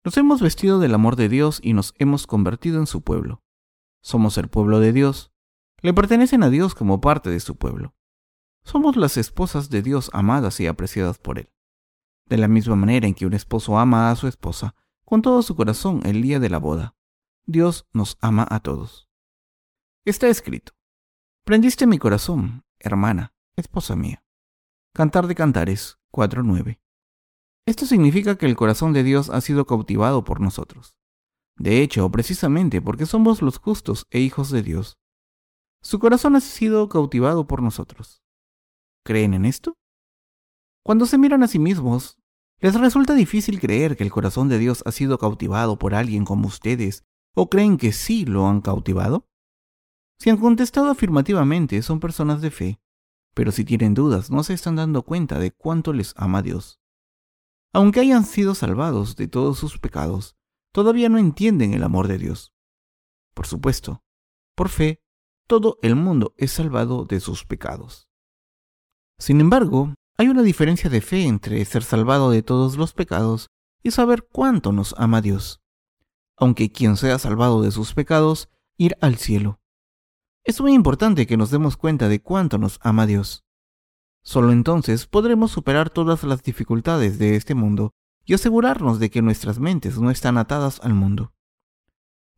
Nos 0.05 0.17
hemos 0.19 0.41
vestido 0.41 0.79
del 0.79 0.95
amor 0.95 1.17
de 1.17 1.29
Dios 1.29 1.59
y 1.61 1.73
nos 1.73 1.97
hemos 1.99 2.29
convertido 2.29 2.79
en 2.79 2.87
su 2.87 3.03
pueblo. 3.03 3.43
Somos 4.03 4.39
el 4.39 4.47
pueblo 4.47 4.79
de 4.79 4.93
Dios. 4.93 5.33
Le 5.81 5.93
pertenecen 5.95 6.45
a 6.45 6.49
Dios 6.49 6.77
como 6.77 7.01
parte 7.01 7.29
de 7.29 7.41
su 7.41 7.57
pueblo. 7.57 7.97
Somos 8.63 8.95
las 8.95 9.17
esposas 9.17 9.69
de 9.69 9.83
Dios 9.83 10.11
amadas 10.13 10.61
y 10.61 10.69
apreciadas 10.69 11.19
por 11.19 11.41
Él. 11.41 11.51
De 12.27 12.39
la 12.39 12.47
misma 12.47 12.77
manera 12.77 13.09
en 13.09 13.15
que 13.15 13.27
un 13.27 13.35
esposo 13.35 13.81
ama 13.81 14.13
a 14.13 14.15
su 14.15 14.29
esposa 14.29 14.77
con 15.05 15.23
todo 15.23 15.43
su 15.43 15.57
corazón 15.57 16.03
el 16.05 16.23
día 16.23 16.39
de 16.39 16.51
la 16.51 16.59
boda, 16.59 16.95
Dios 17.47 17.89
nos 17.93 18.17
ama 18.21 18.47
a 18.49 18.61
todos. 18.61 19.11
Está 20.05 20.29
escrito. 20.29 20.75
Prendiste 21.43 21.89
mi 21.89 21.99
corazón, 21.99 22.65
hermana, 22.79 23.35
esposa 23.57 23.97
mía. 23.97 24.25
Cantar 24.95 25.27
de 25.27 25.35
Cantares 25.35 25.99
4.9. 26.13 26.82
Esto 27.65 27.87
significa 27.87 28.37
que 28.37 28.47
el 28.47 28.57
corazón 28.57 28.93
de 28.93 29.05
Dios 29.05 29.31
ha 29.31 29.41
sido 29.41 29.67
cautivado 29.67 30.25
por 30.25 30.41
nosotros. 30.41 30.97
De 31.57 31.81
hecho, 31.81 32.11
precisamente 32.11 32.81
porque 32.81 33.07
somos 33.07 33.41
los 33.41 33.59
justos 33.59 34.07
e 34.11 34.19
hijos 34.19 34.51
de 34.51 34.63
Dios. 34.63 34.99
Su 35.81 36.01
corazón 36.01 36.35
ha 36.35 36.41
sido 36.41 36.89
cautivado 36.89 37.47
por 37.47 37.63
nosotros. 37.63 38.23
¿Creen 39.05 39.35
en 39.35 39.45
esto? 39.45 39.77
Cuando 40.85 41.07
se 41.07 41.19
miran 41.19 41.45
a 41.45 41.49
sí 41.49 41.61
mismos, 41.61 42.19
¿les 42.59 42.75
resulta 42.75 43.15
difícil 43.15 43.61
creer 43.61 43.97
que 43.97 44.03
el 44.03 44.11
corazón 44.11 44.49
de 44.49 44.59
Dios 44.59 44.83
ha 44.85 44.91
sido 44.91 45.19
cautivado 45.19 45.79
por 45.79 45.95
alguien 45.95 46.25
como 46.25 46.49
ustedes 46.49 47.05
o 47.35 47.49
creen 47.49 47.77
que 47.77 47.93
sí 47.93 48.25
lo 48.25 48.49
han 48.49 48.61
cautivado? 48.61 49.29
Si 50.19 50.31
han 50.31 50.39
contestado 50.39 50.91
afirmativamente, 50.91 51.81
son 51.83 52.01
personas 52.01 52.41
de 52.41 52.51
fe, 52.51 52.81
pero 53.35 53.53
si 53.53 53.65
tienen 53.65 53.95
dudas, 53.95 54.31
no 54.31 54.43
se 54.43 54.55
están 54.55 54.77
dando 54.77 55.03
cuenta 55.03 55.39
de 55.39 55.53
cuánto 55.53 55.93
les 55.93 56.15
ama 56.17 56.43
Dios. 56.43 56.82
Aunque 57.73 58.01
hayan 58.01 58.25
sido 58.25 58.55
salvados 58.55 59.17
de 59.17 59.29
todos 59.29 59.59
sus 59.59 59.79
pecados, 59.79 60.37
todavía 60.73 61.09
no 61.09 61.19
entienden 61.19 61.73
el 61.73 61.83
amor 61.83 62.07
de 62.07 62.19
Dios. 62.19 62.53
Por 63.35 63.47
supuesto, 63.47 64.03
por 64.55 64.69
fe, 64.69 65.03
todo 65.47 65.79
el 65.83 65.97
mundo 65.97 66.35
es 66.37 66.53
salvado 66.53 67.05
de 67.05 67.21
sus 67.21 67.45
pecados. 67.45 68.09
Sin 69.19 69.41
embargo, 69.41 69.95
hay 70.19 70.29
una 70.29 70.43
diferencia 70.43 70.91
de 70.91 71.01
fe 71.01 71.25
entre 71.25 71.65
ser 71.65 71.83
salvado 71.83 72.31
de 72.31 72.43
todos 72.43 72.77
los 72.77 72.93
pecados 72.93 73.49
y 73.83 73.91
saber 73.91 74.29
cuánto 74.31 74.73
nos 74.73 74.95
ama 74.99 75.23
Dios. 75.23 75.63
Aunque 76.37 76.71
quien 76.71 76.97
sea 76.97 77.19
salvado 77.19 77.63
de 77.63 77.71
sus 77.71 77.95
pecados, 77.95 78.49
ir 78.77 78.97
al 79.01 79.17
cielo. 79.17 79.61
Es 80.45 80.61
muy 80.61 80.75
importante 80.75 81.27
que 81.27 81.37
nos 81.37 81.51
demos 81.51 81.77
cuenta 81.77 82.09
de 82.09 82.21
cuánto 82.21 82.59
nos 82.59 82.79
ama 82.83 83.07
Dios. 83.07 83.45
Solo 84.23 84.53
entonces 84.53 85.07
podremos 85.07 85.51
superar 85.51 85.91
todas 85.91 86.23
las 86.25 86.43
dificultades 86.43 87.19
de 87.19 87.37
este 87.37 87.55
mundo 87.55 87.93
y 88.25 88.35
asegurarnos 88.35 89.01
de 89.01 89.11
que 89.11 89.23
nuestras 89.23 89.59
mentes 89.59 89.99
no 89.99 90.11
están 90.11 90.39
atadas 90.39 90.81
al 90.81 90.95
mundo. 90.95 91.33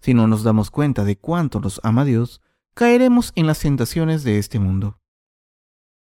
Si 0.01 0.15
no 0.15 0.27
nos 0.27 0.43
damos 0.43 0.71
cuenta 0.71 1.05
de 1.05 1.17
cuánto 1.17 1.61
nos 1.61 1.81
ama 1.85 2.05
Dios, 2.05 2.41
caeremos 2.75 3.33
en 3.37 3.47
las 3.47 3.61
tentaciones 3.61 4.25
de 4.25 4.39
este 4.39 4.59
mundo. 4.59 5.01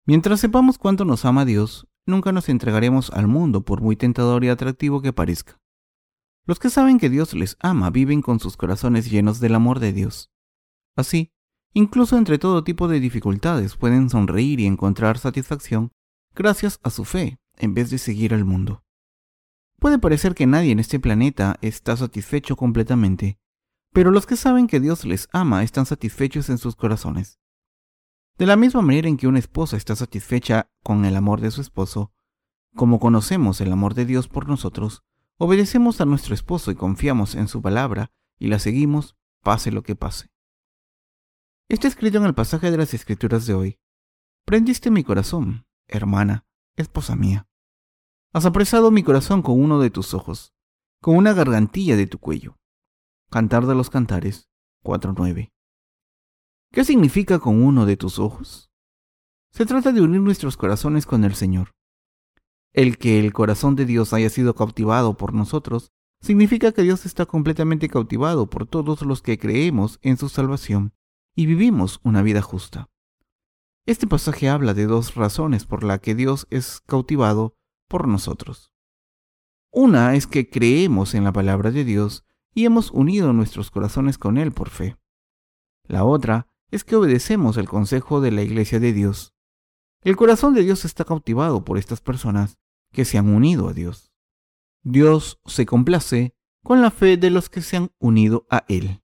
Mientras 0.06 0.40
sepamos 0.40 0.78
cuánto 0.78 1.04
nos 1.04 1.24
ama 1.24 1.44
Dios, 1.44 1.86
nunca 2.06 2.32
nos 2.32 2.48
entregaremos 2.48 3.10
al 3.10 3.26
mundo 3.26 3.62
por 3.62 3.80
muy 3.80 3.96
tentador 3.96 4.44
y 4.44 4.48
atractivo 4.48 5.02
que 5.02 5.12
parezca. 5.12 5.60
Los 6.44 6.58
que 6.58 6.70
saben 6.70 6.98
que 6.98 7.10
Dios 7.10 7.34
les 7.34 7.56
ama 7.60 7.90
viven 7.90 8.22
con 8.22 8.40
sus 8.40 8.56
corazones 8.56 9.10
llenos 9.10 9.38
del 9.38 9.54
amor 9.54 9.78
de 9.78 9.92
Dios. 9.92 10.32
Así, 10.96 11.32
Incluso 11.74 12.18
entre 12.18 12.38
todo 12.38 12.64
tipo 12.64 12.86
de 12.86 13.00
dificultades 13.00 13.76
pueden 13.76 14.10
sonreír 14.10 14.60
y 14.60 14.66
encontrar 14.66 15.18
satisfacción 15.18 15.90
gracias 16.34 16.78
a 16.82 16.90
su 16.90 17.04
fe 17.04 17.38
en 17.56 17.74
vez 17.74 17.90
de 17.90 17.98
seguir 17.98 18.34
al 18.34 18.44
mundo. 18.44 18.84
Puede 19.78 19.98
parecer 19.98 20.34
que 20.34 20.46
nadie 20.46 20.72
en 20.72 20.80
este 20.80 21.00
planeta 21.00 21.56
está 21.60 21.96
satisfecho 21.96 22.56
completamente, 22.56 23.38
pero 23.92 24.10
los 24.10 24.26
que 24.26 24.36
saben 24.36 24.66
que 24.66 24.80
Dios 24.80 25.04
les 25.04 25.28
ama 25.32 25.62
están 25.62 25.86
satisfechos 25.86 26.50
en 26.50 26.58
sus 26.58 26.76
corazones. 26.76 27.38
De 28.38 28.46
la 28.46 28.56
misma 28.56 28.82
manera 28.82 29.08
en 29.08 29.16
que 29.16 29.26
una 29.26 29.38
esposa 29.38 29.76
está 29.76 29.96
satisfecha 29.96 30.70
con 30.82 31.04
el 31.04 31.16
amor 31.16 31.40
de 31.40 31.50
su 31.50 31.60
esposo, 31.60 32.12
como 32.74 33.00
conocemos 33.00 33.60
el 33.60 33.72
amor 33.72 33.94
de 33.94 34.06
Dios 34.06 34.28
por 34.28 34.48
nosotros, 34.48 35.02
obedecemos 35.36 36.00
a 36.00 36.06
nuestro 36.06 36.34
esposo 36.34 36.70
y 36.70 36.74
confiamos 36.74 37.34
en 37.34 37.48
su 37.48 37.60
palabra 37.60 38.10
y 38.38 38.48
la 38.48 38.58
seguimos 38.58 39.16
pase 39.42 39.70
lo 39.70 39.82
que 39.82 39.96
pase. 39.96 40.31
Está 41.72 41.88
escrito 41.88 42.18
en 42.18 42.24
el 42.24 42.34
pasaje 42.34 42.70
de 42.70 42.76
las 42.76 42.92
escrituras 42.92 43.46
de 43.46 43.54
hoy. 43.54 43.78
Prendiste 44.44 44.90
mi 44.90 45.04
corazón, 45.04 45.64
hermana, 45.88 46.44
esposa 46.76 47.16
mía. 47.16 47.48
Has 48.34 48.44
apresado 48.44 48.90
mi 48.90 49.02
corazón 49.02 49.40
con 49.40 49.58
uno 49.58 49.80
de 49.80 49.88
tus 49.88 50.12
ojos, 50.12 50.52
con 51.00 51.16
una 51.16 51.32
gargantilla 51.32 51.96
de 51.96 52.06
tu 52.06 52.18
cuello. 52.18 52.58
Cantar 53.30 53.64
de 53.64 53.74
los 53.74 53.88
Cantares 53.88 54.50
4.9. 54.84 55.50
¿Qué 56.72 56.84
significa 56.84 57.38
con 57.38 57.64
uno 57.64 57.86
de 57.86 57.96
tus 57.96 58.18
ojos? 58.18 58.70
Se 59.50 59.64
trata 59.64 59.92
de 59.92 60.02
unir 60.02 60.20
nuestros 60.20 60.58
corazones 60.58 61.06
con 61.06 61.24
el 61.24 61.34
Señor. 61.34 61.70
El 62.74 62.98
que 62.98 63.18
el 63.18 63.32
corazón 63.32 63.76
de 63.76 63.86
Dios 63.86 64.12
haya 64.12 64.28
sido 64.28 64.54
cautivado 64.54 65.16
por 65.16 65.32
nosotros 65.32 65.90
significa 66.20 66.72
que 66.72 66.82
Dios 66.82 67.06
está 67.06 67.24
completamente 67.24 67.88
cautivado 67.88 68.50
por 68.50 68.66
todos 68.66 69.00
los 69.00 69.22
que 69.22 69.38
creemos 69.38 69.98
en 70.02 70.18
su 70.18 70.28
salvación 70.28 70.92
y 71.34 71.46
vivimos 71.46 72.00
una 72.02 72.22
vida 72.22 72.42
justa. 72.42 72.90
Este 73.86 74.06
pasaje 74.06 74.48
habla 74.48 74.74
de 74.74 74.86
dos 74.86 75.14
razones 75.14 75.66
por 75.66 75.82
las 75.82 76.00
que 76.00 76.14
Dios 76.14 76.46
es 76.50 76.80
cautivado 76.86 77.56
por 77.88 78.06
nosotros. 78.06 78.72
Una 79.70 80.14
es 80.14 80.26
que 80.26 80.48
creemos 80.48 81.14
en 81.14 81.24
la 81.24 81.32
palabra 81.32 81.70
de 81.70 81.84
Dios 81.84 82.24
y 82.54 82.64
hemos 82.64 82.90
unido 82.90 83.32
nuestros 83.32 83.70
corazones 83.70 84.18
con 84.18 84.38
Él 84.38 84.52
por 84.52 84.70
fe. 84.70 84.96
La 85.84 86.04
otra 86.04 86.46
es 86.70 86.84
que 86.84 86.96
obedecemos 86.96 87.56
el 87.56 87.68
consejo 87.68 88.20
de 88.20 88.30
la 88.30 88.42
Iglesia 88.42 88.78
de 88.78 88.92
Dios. 88.92 89.34
El 90.02 90.16
corazón 90.16 90.54
de 90.54 90.62
Dios 90.62 90.84
está 90.84 91.04
cautivado 91.04 91.64
por 91.64 91.78
estas 91.78 92.00
personas 92.00 92.58
que 92.92 93.04
se 93.04 93.18
han 93.18 93.28
unido 93.28 93.68
a 93.68 93.72
Dios. 93.72 94.12
Dios 94.82 95.40
se 95.46 95.66
complace 95.66 96.34
con 96.62 96.82
la 96.82 96.90
fe 96.90 97.16
de 97.16 97.30
los 97.30 97.48
que 97.48 97.62
se 97.62 97.76
han 97.76 97.92
unido 97.98 98.46
a 98.50 98.64
Él. 98.68 99.01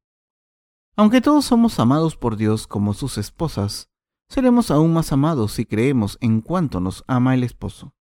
Aunque 0.99 1.21
todos 1.21 1.45
somos 1.45 1.79
amados 1.79 2.17
por 2.17 2.37
Dios 2.37 2.67
como 2.67 2.93
sus 2.93 3.19
esposas, 3.19 3.89
seremos 4.29 4.73
aún 4.73 4.93
más 4.93 5.13
amados 5.13 5.53
si 5.53 5.65
creemos 5.65 6.19
en 6.21 6.41
cuánto 6.41 6.81
nos 6.81 7.05
ama 7.07 7.35
el 7.35 7.45
esposo. 7.45 7.95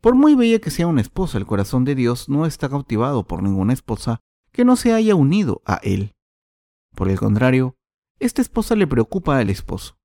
Por 0.00 0.16
muy 0.16 0.34
bella 0.34 0.58
que 0.58 0.72
sea 0.72 0.88
una 0.88 1.02
esposa, 1.02 1.38
el 1.38 1.46
corazón 1.46 1.84
de 1.84 1.94
Dios 1.94 2.28
no 2.28 2.46
está 2.46 2.68
cautivado 2.68 3.28
por 3.28 3.44
ninguna 3.44 3.74
esposa 3.74 4.18
que 4.50 4.64
no 4.64 4.74
se 4.74 4.92
haya 4.92 5.14
unido 5.14 5.62
a 5.66 5.76
Él. 5.84 6.16
Por 6.96 7.08
el 7.08 7.16
contrario, 7.20 7.76
esta 8.18 8.42
esposa 8.42 8.74
le 8.74 8.88
preocupa 8.88 9.38
al 9.38 9.48
esposo. 9.48 10.00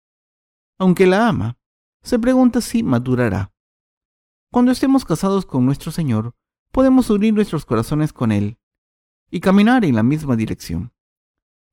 Aunque 0.77 1.07
la 1.07 1.27
ama, 1.27 1.57
se 2.03 2.19
pregunta 2.19 2.61
si 2.61 2.83
madurará. 2.83 3.51
Cuando 4.51 4.71
estemos 4.71 5.05
casados 5.05 5.47
con 5.47 5.65
nuestro 5.65 5.91
Señor, 5.91 6.35
podemos 6.71 7.09
unir 7.09 7.33
nuestros 7.33 7.65
corazones 7.65 8.13
con 8.13 8.31
Él 8.31 8.59
y 9.31 9.39
caminar 9.39 9.83
en 9.85 9.95
la 9.95 10.03
misma 10.03 10.35
dirección. 10.35 10.92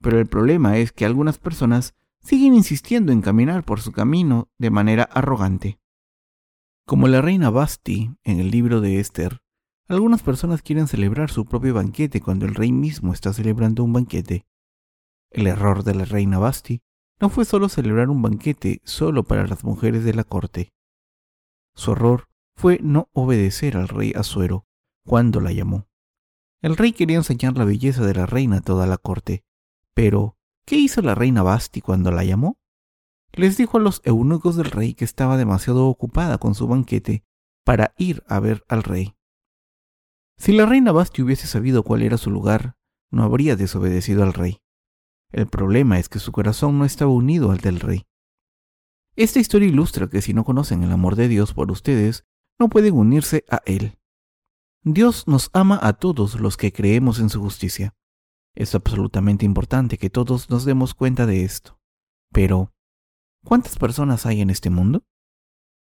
Pero 0.01 0.19
el 0.19 0.27
problema 0.27 0.79
es 0.79 0.93
que 0.93 1.05
algunas 1.05 1.39
personas 1.39 1.95
siguen 2.23 2.55
insistiendo 2.55 3.13
en 3.13 3.23
caminar 3.23 3.65
por 3.65 3.81
su 3.81 3.93
camino 3.93 4.49
de 4.59 4.71
manera 4.71 5.05
arrogante. 5.05 5.79
Como 6.87 7.09
la 7.09 7.21
reina 7.23 7.51
Basti 7.51 8.11
en 8.25 8.41
el 8.41 8.51
libro 8.51 8.81
de 8.81 8.99
Esther, 8.99 9.43
algunas 9.89 10.23
personas 10.23 10.63
quieren 10.63 10.89
celebrar 10.89 11.31
su 11.31 11.47
propio 11.47 11.75
banquete 11.75 12.21
cuando 12.21 12.47
el 12.47 12.55
rey 12.55 12.73
mismo 12.73 13.13
está 13.13 13.33
celebrando 13.33 13.85
un 13.85 13.93
banquete. 13.93 14.47
El 15.31 15.47
error 15.47 15.85
de 15.85 15.95
la 15.95 16.05
reina 16.05 16.39
Basti 16.39 16.83
no 17.21 17.29
fue 17.29 17.45
solo 17.45 17.69
celebrar 17.69 18.09
un 18.09 18.23
banquete 18.23 18.81
solo 18.85 19.25
para 19.25 19.47
las 19.47 19.65
mujeres 19.65 20.05
de 20.05 20.15
la 20.15 20.25
corte. 20.25 20.73
Su 21.75 21.93
error 21.93 22.29
fue 22.57 22.79
no 22.83 23.09
obedecer 23.13 23.77
al 23.77 23.89
rey 23.89 24.13
Asuero 24.15 24.67
cuando 25.05 25.41
la 25.41 25.53
llamó. 25.53 25.89
El 26.63 26.77
rey 26.77 26.93
quería 26.93 27.17
enseñar 27.17 27.57
la 27.57 27.65
belleza 27.65 28.05
de 28.05 28.15
la 28.15 28.27
reina 28.27 28.59
a 28.59 28.61
toda 28.61 28.87
la 28.87 28.99
corte, 28.99 29.45
pero 30.01 30.39
¿qué 30.65 30.77
hizo 30.77 31.03
la 31.03 31.15
reina 31.15 31.43
Basti 31.43 31.83
cuando 31.83 32.11
la 32.11 32.25
llamó? 32.25 32.59
Les 33.33 33.59
dijo 33.59 33.77
a 33.77 33.81
los 33.81 34.01
eunucos 34.07 34.57
del 34.57 34.71
rey 34.71 34.95
que 34.95 35.05
estaba 35.05 35.37
demasiado 35.37 35.89
ocupada 35.89 36.39
con 36.39 36.55
su 36.55 36.67
banquete 36.67 37.23
para 37.67 37.93
ir 37.99 38.25
a 38.27 38.41
ver 38.41 38.65
al 38.67 38.83
rey. 38.83 39.15
Si 40.39 40.53
la 40.53 40.65
reina 40.65 40.91
Basti 40.91 41.21
hubiese 41.21 41.47
sabido 41.47 41.83
cuál 41.83 42.01
era 42.01 42.17
su 42.17 42.31
lugar, 42.31 42.79
no 43.11 43.25
habría 43.25 43.57
desobedecido 43.57 44.23
al 44.23 44.33
rey. 44.33 44.63
El 45.33 45.49
problema 45.49 45.99
es 45.99 46.09
que 46.09 46.19
su 46.19 46.33
corazón 46.33 46.79
no 46.79 46.87
estaba 46.87 47.11
unido 47.11 47.51
al 47.51 47.59
del 47.59 47.79
rey. 47.79 48.07
Esta 49.17 49.39
historia 49.39 49.69
ilustra 49.69 50.09
que 50.09 50.23
si 50.23 50.33
no 50.33 50.45
conocen 50.45 50.83
el 50.83 50.93
amor 50.93 51.15
de 51.15 51.29
Dios 51.29 51.53
por 51.53 51.71
ustedes, 51.71 52.25
no 52.59 52.71
pueden 52.71 52.95
unirse 52.95 53.45
a 53.51 53.61
Él. 53.67 53.99
Dios 54.83 55.29
nos 55.29 55.51
ama 55.53 55.79
a 55.83 55.93
todos 55.93 56.41
los 56.41 56.57
que 56.57 56.73
creemos 56.73 57.19
en 57.19 57.29
su 57.29 57.43
justicia. 57.43 57.95
Es 58.55 58.75
absolutamente 58.75 59.45
importante 59.45 59.97
que 59.97 60.11
todos 60.11 60.51
nos 60.51 60.65
demos 60.65 60.95
cuenta 60.95 61.27
de 61.27 61.45
esto. 61.45 61.79
Pero, 62.33 62.73
¿cuántas 63.45 63.79
personas 63.79 64.27
hay 64.27 64.41
en 64.41 64.51
este 64.51 64.71
mundo? 64.71 65.05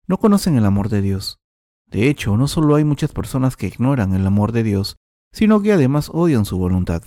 No 0.07 0.17
conocen 0.17 0.55
el 0.55 0.65
amor 0.65 0.89
de 0.89 1.01
Dios. 1.01 1.39
De 1.87 2.07
hecho, 2.07 2.37
no 2.37 2.47
solo 2.47 2.75
hay 2.75 2.83
muchas 2.83 3.11
personas 3.11 3.57
que 3.57 3.67
ignoran 3.67 4.13
el 4.13 4.25
amor 4.25 4.51
de 4.51 4.63
Dios, 4.63 4.97
sino 5.31 5.61
que 5.61 5.73
además 5.73 6.09
odian 6.13 6.45
su 6.45 6.57
voluntad. 6.57 7.03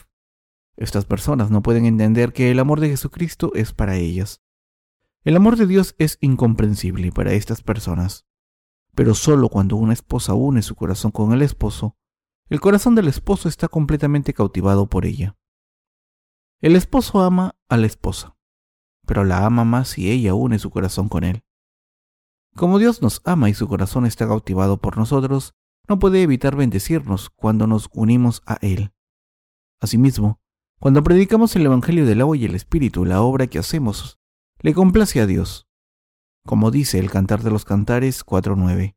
Estas 0.76 1.04
personas 1.04 1.50
no 1.50 1.62
pueden 1.62 1.86
entender 1.86 2.32
que 2.32 2.50
el 2.50 2.58
amor 2.58 2.80
de 2.80 2.88
Jesucristo 2.88 3.52
es 3.54 3.72
para 3.72 3.96
ellas. 3.96 4.40
El 5.22 5.36
amor 5.36 5.56
de 5.56 5.66
Dios 5.66 5.94
es 5.98 6.18
incomprensible 6.20 7.12
para 7.12 7.32
estas 7.32 7.62
personas. 7.62 8.26
Pero 8.94 9.14
solo 9.14 9.48
cuando 9.48 9.76
una 9.76 9.92
esposa 9.92 10.34
une 10.34 10.62
su 10.62 10.74
corazón 10.74 11.12
con 11.12 11.32
el 11.32 11.42
esposo, 11.42 11.96
el 12.48 12.60
corazón 12.60 12.94
del 12.94 13.08
esposo 13.08 13.48
está 13.48 13.68
completamente 13.68 14.34
cautivado 14.34 14.86
por 14.88 15.06
ella. 15.06 15.36
El 16.62 16.76
esposo 16.76 17.20
ama 17.22 17.56
a 17.68 17.76
la 17.76 17.88
esposa, 17.88 18.36
pero 19.04 19.24
la 19.24 19.44
ama 19.44 19.64
más 19.64 19.88
si 19.88 20.08
ella 20.08 20.34
une 20.34 20.60
su 20.60 20.70
corazón 20.70 21.08
con 21.08 21.24
él. 21.24 21.42
Como 22.54 22.78
Dios 22.78 23.02
nos 23.02 23.20
ama 23.24 23.50
y 23.50 23.54
su 23.54 23.66
corazón 23.66 24.06
está 24.06 24.28
cautivado 24.28 24.76
por 24.76 24.96
nosotros, 24.96 25.56
no 25.88 25.98
puede 25.98 26.22
evitar 26.22 26.54
bendecirnos 26.54 27.30
cuando 27.30 27.66
nos 27.66 27.88
unimos 27.92 28.42
a 28.46 28.58
Él. 28.60 28.92
Asimismo, 29.80 30.40
cuando 30.78 31.02
predicamos 31.02 31.56
el 31.56 31.66
Evangelio 31.66 32.06
del 32.06 32.20
agua 32.20 32.36
y 32.36 32.44
el 32.44 32.54
Espíritu, 32.54 33.04
la 33.04 33.22
obra 33.22 33.48
que 33.48 33.58
hacemos, 33.58 34.20
le 34.60 34.72
complace 34.72 35.20
a 35.20 35.26
Dios. 35.26 35.66
Como 36.46 36.70
dice 36.70 37.00
el 37.00 37.10
Cantar 37.10 37.42
de 37.42 37.50
los 37.50 37.64
Cantares 37.64 38.24
4.9. 38.24 38.94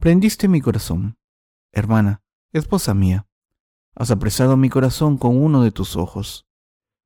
Prendiste 0.00 0.48
mi 0.48 0.60
corazón, 0.60 1.16
hermana, 1.70 2.24
esposa 2.50 2.92
mía. 2.92 3.28
Has 3.94 4.10
apresado 4.10 4.56
mi 4.56 4.68
corazón 4.68 5.16
con 5.16 5.40
uno 5.40 5.62
de 5.62 5.70
tus 5.70 5.94
ojos, 5.94 6.48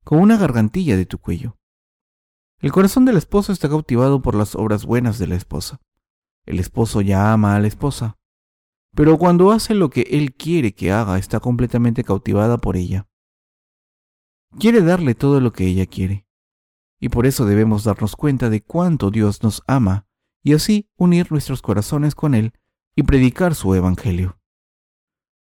con 0.07 0.21
una 0.21 0.37
gargantilla 0.37 0.95
de 0.95 1.05
tu 1.05 1.17
cuello. 1.17 1.57
El 2.59 2.71
corazón 2.71 3.03
del 3.03 3.17
esposo 3.17 3.51
está 3.51 3.67
cautivado 3.67 4.21
por 4.21 4.35
las 4.35 4.55
obras 4.55 4.85
buenas 4.85 5.19
de 5.19 5.27
la 5.27 5.35
esposa. 5.35 5.81
El 6.45 6.59
esposo 6.59 7.01
ya 7.01 7.33
ama 7.33 7.57
a 7.57 7.59
la 7.59 7.67
esposa, 7.67 8.17
pero 8.95 9.17
cuando 9.17 9.51
hace 9.51 9.75
lo 9.75 9.89
que 9.89 10.03
él 10.09 10.33
quiere 10.33 10.73
que 10.73 10.93
haga 10.93 11.17
está 11.17 11.41
completamente 11.41 12.05
cautivada 12.05 12.57
por 12.57 12.77
ella. 12.77 13.09
Quiere 14.57 14.81
darle 14.81 15.13
todo 15.13 15.41
lo 15.41 15.51
que 15.51 15.65
ella 15.65 15.85
quiere, 15.87 16.25
y 17.01 17.09
por 17.09 17.25
eso 17.25 17.43
debemos 17.43 17.83
darnos 17.83 18.15
cuenta 18.15 18.49
de 18.49 18.63
cuánto 18.63 19.11
Dios 19.11 19.43
nos 19.43 19.61
ama 19.67 20.07
y 20.41 20.53
así 20.53 20.89
unir 20.95 21.33
nuestros 21.33 21.61
corazones 21.61 22.15
con 22.15 22.33
Él 22.33 22.53
y 22.95 23.03
predicar 23.03 23.55
su 23.55 23.75
Evangelio. 23.75 24.39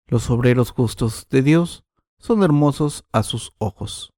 Los 0.07 0.31
obreros 0.31 0.71
justos 0.71 1.27
de 1.29 1.43
Dios 1.43 1.85
son 2.17 2.41
hermosos 2.41 3.05
a 3.11 3.21
sus 3.21 3.53
ojos. 3.59 4.14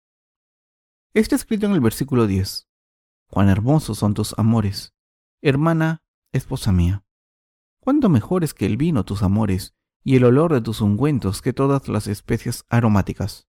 Está 1.18 1.36
escrito 1.36 1.66
en 1.66 1.72
el 1.72 1.80
versículo 1.80 2.28
10. 2.28 2.68
Cuán 3.32 3.50
hermosos 3.50 3.98
son 3.98 4.14
tus 4.14 4.38
amores, 4.38 4.94
hermana, 5.42 6.04
esposa 6.32 6.72
mía. 6.72 7.06
Cuánto 7.80 8.08
mejores 8.08 8.54
que 8.54 8.68
el 8.68 8.78
vino 8.78 9.04
tus 9.04 9.24
amores, 9.24 9.74
y 10.04 10.16
el 10.16 10.26
olor 10.26 10.54
de 10.54 10.62
tus 10.62 10.80
ungüentos 10.80 11.42
que 11.42 11.54
todas 11.54 11.88
las 11.88 12.06
especias 12.06 12.66
aromáticas. 12.70 13.48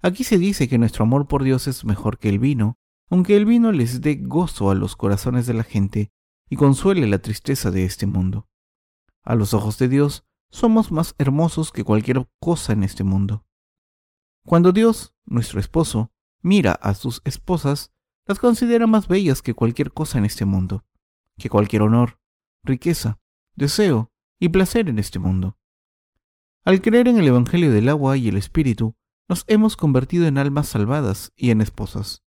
Aquí 0.00 0.24
se 0.24 0.38
dice 0.38 0.66
que 0.66 0.78
nuestro 0.78 1.02
amor 1.02 1.28
por 1.28 1.42
Dios 1.42 1.68
es 1.68 1.84
mejor 1.84 2.18
que 2.18 2.30
el 2.30 2.38
vino, 2.38 2.78
aunque 3.10 3.36
el 3.36 3.44
vino 3.44 3.70
les 3.70 4.00
dé 4.00 4.14
gozo 4.14 4.70
a 4.70 4.74
los 4.74 4.96
corazones 4.96 5.46
de 5.46 5.52
la 5.52 5.64
gente 5.64 6.10
y 6.48 6.56
consuele 6.56 7.06
la 7.06 7.18
tristeza 7.18 7.70
de 7.70 7.84
este 7.84 8.06
mundo. 8.06 8.48
A 9.24 9.34
los 9.34 9.52
ojos 9.52 9.76
de 9.76 9.88
Dios 9.88 10.24
somos 10.50 10.90
más 10.90 11.14
hermosos 11.18 11.70
que 11.70 11.84
cualquier 11.84 12.26
cosa 12.40 12.72
en 12.72 12.82
este 12.82 13.04
mundo. 13.04 13.44
Cuando 14.46 14.72
Dios, 14.72 15.14
nuestro 15.26 15.60
esposo, 15.60 16.11
mira 16.42 16.72
a 16.72 16.94
sus 16.94 17.22
esposas, 17.24 17.92
las 18.26 18.38
considera 18.38 18.86
más 18.86 19.08
bellas 19.08 19.42
que 19.42 19.54
cualquier 19.54 19.92
cosa 19.92 20.18
en 20.18 20.24
este 20.24 20.44
mundo, 20.44 20.84
que 21.38 21.48
cualquier 21.48 21.82
honor, 21.82 22.18
riqueza, 22.62 23.18
deseo 23.54 24.12
y 24.38 24.48
placer 24.48 24.88
en 24.88 24.98
este 24.98 25.18
mundo. 25.18 25.56
Al 26.64 26.80
creer 26.80 27.08
en 27.08 27.18
el 27.18 27.26
Evangelio 27.26 27.72
del 27.72 27.88
agua 27.88 28.16
y 28.16 28.28
el 28.28 28.36
Espíritu, 28.36 28.94
nos 29.28 29.44
hemos 29.48 29.76
convertido 29.76 30.26
en 30.26 30.38
almas 30.38 30.68
salvadas 30.68 31.32
y 31.36 31.50
en 31.50 31.60
esposas. 31.60 32.22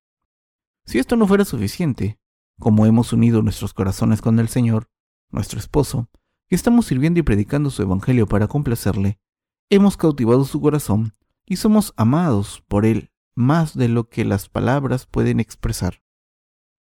Si 0.85 0.99
esto 0.99 1.15
no 1.15 1.27
fuera 1.27 1.45
suficiente, 1.45 2.19
como 2.59 2.85
hemos 2.85 3.13
unido 3.13 3.41
nuestros 3.41 3.73
corazones 3.73 4.21
con 4.21 4.39
el 4.39 4.49
Señor, 4.49 4.89
nuestro 5.29 5.59
esposo, 5.59 6.09
y 6.49 6.55
estamos 6.55 6.85
sirviendo 6.85 7.19
y 7.19 7.23
predicando 7.23 7.69
su 7.69 7.81
Evangelio 7.81 8.27
para 8.27 8.47
complacerle, 8.47 9.19
hemos 9.69 9.97
cautivado 9.97 10.45
su 10.45 10.61
corazón 10.61 11.13
y 11.45 11.57
somos 11.57 11.93
amados 11.95 12.63
por 12.67 12.85
Él 12.85 13.11
más 13.35 13.77
de 13.77 13.89
lo 13.89 14.09
que 14.09 14.25
las 14.25 14.49
palabras 14.49 15.05
pueden 15.05 15.39
expresar. 15.39 16.01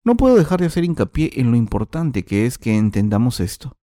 No 0.04 0.16
puedo 0.16 0.36
dejar 0.36 0.60
de 0.60 0.66
hacer 0.66 0.84
hincapié 0.84 1.32
en 1.36 1.52
lo 1.52 1.58
importante 1.58 2.26
que 2.26 2.46
es 2.46 2.58
que 2.58 2.78
entendamos 2.78 3.40
esto. 3.40 3.78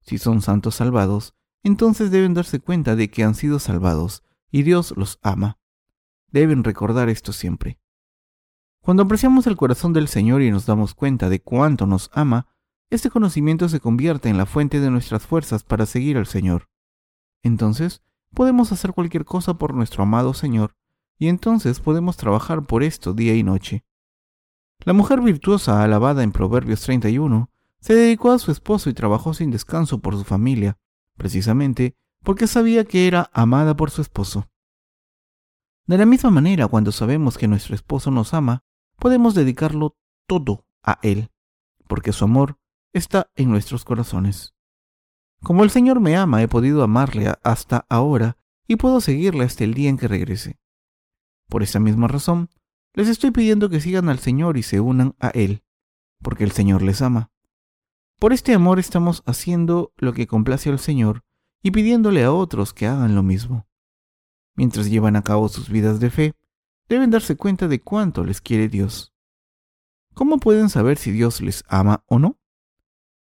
Si 0.00 0.16
son 0.18 0.40
santos 0.40 0.76
salvados, 0.76 1.34
entonces 1.62 2.10
deben 2.10 2.32
darse 2.32 2.60
cuenta 2.60 2.96
de 2.96 3.10
que 3.10 3.24
han 3.24 3.34
sido 3.34 3.58
salvados 3.58 4.22
y 4.50 4.62
Dios 4.62 4.94
los 4.96 5.18
ama. 5.22 5.58
Deben 6.30 6.64
recordar 6.64 7.10
esto 7.10 7.32
siempre. 7.32 7.78
Cuando 8.80 9.02
apreciamos 9.02 9.46
el 9.46 9.56
corazón 9.56 9.92
del 9.92 10.08
Señor 10.08 10.40
y 10.40 10.50
nos 10.50 10.64
damos 10.64 10.94
cuenta 10.94 11.28
de 11.28 11.42
cuánto 11.42 11.86
nos 11.86 12.10
ama, 12.14 12.46
este 12.88 13.10
conocimiento 13.10 13.68
se 13.68 13.80
convierte 13.80 14.30
en 14.30 14.38
la 14.38 14.46
fuente 14.46 14.80
de 14.80 14.90
nuestras 14.90 15.26
fuerzas 15.26 15.62
para 15.62 15.84
seguir 15.84 16.16
al 16.16 16.26
Señor. 16.26 16.70
Entonces, 17.42 18.02
podemos 18.32 18.72
hacer 18.72 18.94
cualquier 18.94 19.26
cosa 19.26 19.58
por 19.58 19.74
nuestro 19.74 20.04
amado 20.04 20.32
Señor 20.32 20.77
y 21.18 21.28
entonces 21.28 21.80
podemos 21.80 22.16
trabajar 22.16 22.64
por 22.64 22.82
esto 22.82 23.12
día 23.12 23.34
y 23.34 23.42
noche. 23.42 23.84
La 24.84 24.92
mujer 24.92 25.20
virtuosa 25.20 25.82
alabada 25.82 26.22
en 26.22 26.32
Proverbios 26.32 26.80
31 26.82 27.50
se 27.80 27.94
dedicó 27.94 28.30
a 28.30 28.38
su 28.38 28.52
esposo 28.52 28.88
y 28.90 28.94
trabajó 28.94 29.34
sin 29.34 29.50
descanso 29.50 29.98
por 29.98 30.16
su 30.16 30.24
familia, 30.24 30.78
precisamente 31.16 31.96
porque 32.22 32.46
sabía 32.46 32.84
que 32.84 33.06
era 33.06 33.30
amada 33.32 33.76
por 33.76 33.90
su 33.90 34.02
esposo. 34.02 34.48
De 35.86 35.98
la 35.98 36.06
misma 36.06 36.30
manera, 36.30 36.68
cuando 36.68 36.92
sabemos 36.92 37.38
que 37.38 37.48
nuestro 37.48 37.74
esposo 37.74 38.10
nos 38.10 38.34
ama, 38.34 38.62
podemos 38.96 39.34
dedicarlo 39.34 39.96
todo 40.26 40.66
a 40.82 40.98
él, 41.02 41.30
porque 41.86 42.12
su 42.12 42.24
amor 42.24 42.58
está 42.92 43.30
en 43.36 43.50
nuestros 43.50 43.84
corazones. 43.84 44.54
Como 45.42 45.64
el 45.64 45.70
Señor 45.70 46.00
me 46.00 46.16
ama, 46.16 46.42
he 46.42 46.48
podido 46.48 46.82
amarle 46.82 47.32
hasta 47.42 47.86
ahora 47.88 48.36
y 48.66 48.76
puedo 48.76 49.00
seguirle 49.00 49.44
hasta 49.44 49.64
el 49.64 49.74
día 49.74 49.88
en 49.88 49.96
que 49.96 50.08
regrese. 50.08 50.58
Por 51.48 51.62
esa 51.62 51.80
misma 51.80 52.08
razón, 52.08 52.50
les 52.94 53.08
estoy 53.08 53.30
pidiendo 53.30 53.70
que 53.70 53.80
sigan 53.80 54.08
al 54.08 54.18
Señor 54.18 54.56
y 54.56 54.62
se 54.62 54.80
unan 54.80 55.14
a 55.18 55.28
Él, 55.28 55.62
porque 56.22 56.44
el 56.44 56.52
Señor 56.52 56.82
les 56.82 57.02
ama. 57.02 57.30
Por 58.18 58.32
este 58.32 58.54
amor 58.54 58.78
estamos 58.78 59.22
haciendo 59.26 59.92
lo 59.96 60.12
que 60.12 60.26
complace 60.26 60.70
al 60.70 60.78
Señor 60.78 61.24
y 61.62 61.70
pidiéndole 61.70 62.24
a 62.24 62.32
otros 62.32 62.74
que 62.74 62.86
hagan 62.86 63.14
lo 63.14 63.22
mismo. 63.22 63.66
Mientras 64.56 64.90
llevan 64.90 65.16
a 65.16 65.22
cabo 65.22 65.48
sus 65.48 65.68
vidas 65.68 66.00
de 66.00 66.10
fe, 66.10 66.34
deben 66.88 67.10
darse 67.10 67.36
cuenta 67.36 67.68
de 67.68 67.80
cuánto 67.80 68.24
les 68.24 68.40
quiere 68.40 68.68
Dios. 68.68 69.14
¿Cómo 70.14 70.38
pueden 70.38 70.68
saber 70.68 70.98
si 70.98 71.12
Dios 71.12 71.40
les 71.40 71.64
ama 71.68 72.02
o 72.06 72.18
no? 72.18 72.40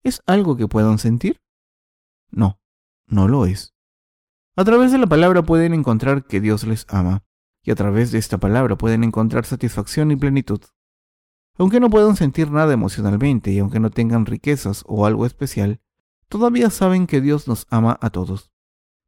¿Es 0.02 0.22
algo 0.26 0.56
que 0.56 0.66
puedan 0.66 0.98
sentir? 0.98 1.40
No, 2.30 2.60
no 3.06 3.28
lo 3.28 3.46
es. 3.46 3.74
A 4.56 4.64
través 4.64 4.90
de 4.90 4.98
la 4.98 5.06
palabra 5.06 5.42
pueden 5.42 5.72
encontrar 5.72 6.24
que 6.24 6.40
Dios 6.40 6.64
les 6.64 6.86
ama, 6.88 7.22
y 7.62 7.70
a 7.70 7.74
través 7.74 8.10
de 8.10 8.18
esta 8.18 8.38
palabra 8.38 8.76
pueden 8.76 9.04
encontrar 9.04 9.44
satisfacción 9.44 10.10
y 10.10 10.16
plenitud. 10.16 10.60
aunque 11.58 11.78
no 11.78 11.90
puedan 11.90 12.16
sentir 12.16 12.50
nada 12.50 12.72
emocionalmente 12.72 13.50
y 13.50 13.58
aunque 13.58 13.80
no 13.80 13.90
tengan 13.90 14.24
riquezas 14.24 14.82
o 14.86 15.04
algo 15.04 15.26
especial, 15.26 15.80
todavía 16.28 16.70
saben 16.70 17.06
que 17.06 17.20
Dios 17.20 17.48
nos 17.48 17.66
ama 17.68 17.98
a 18.00 18.08
todos. 18.08 18.50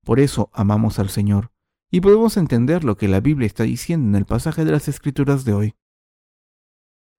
Por 0.05 0.21
eso 0.21 0.51
amamos 0.53 0.99
al 0.99 1.09
Señor, 1.09 1.53
y 1.91 2.01
podemos 2.01 2.37
entender 2.37 2.85
lo 2.85 2.97
que 2.97 3.07
la 3.07 3.21
Biblia 3.21 3.47
está 3.47 3.63
diciendo 3.63 4.09
en 4.09 4.17
el 4.17 4.27
pasaje 4.27 4.65
de 4.65 4.73
las 4.73 4.89
Escrituras 4.89 5.45
de 5.45 5.55
hoy. 5.55 5.77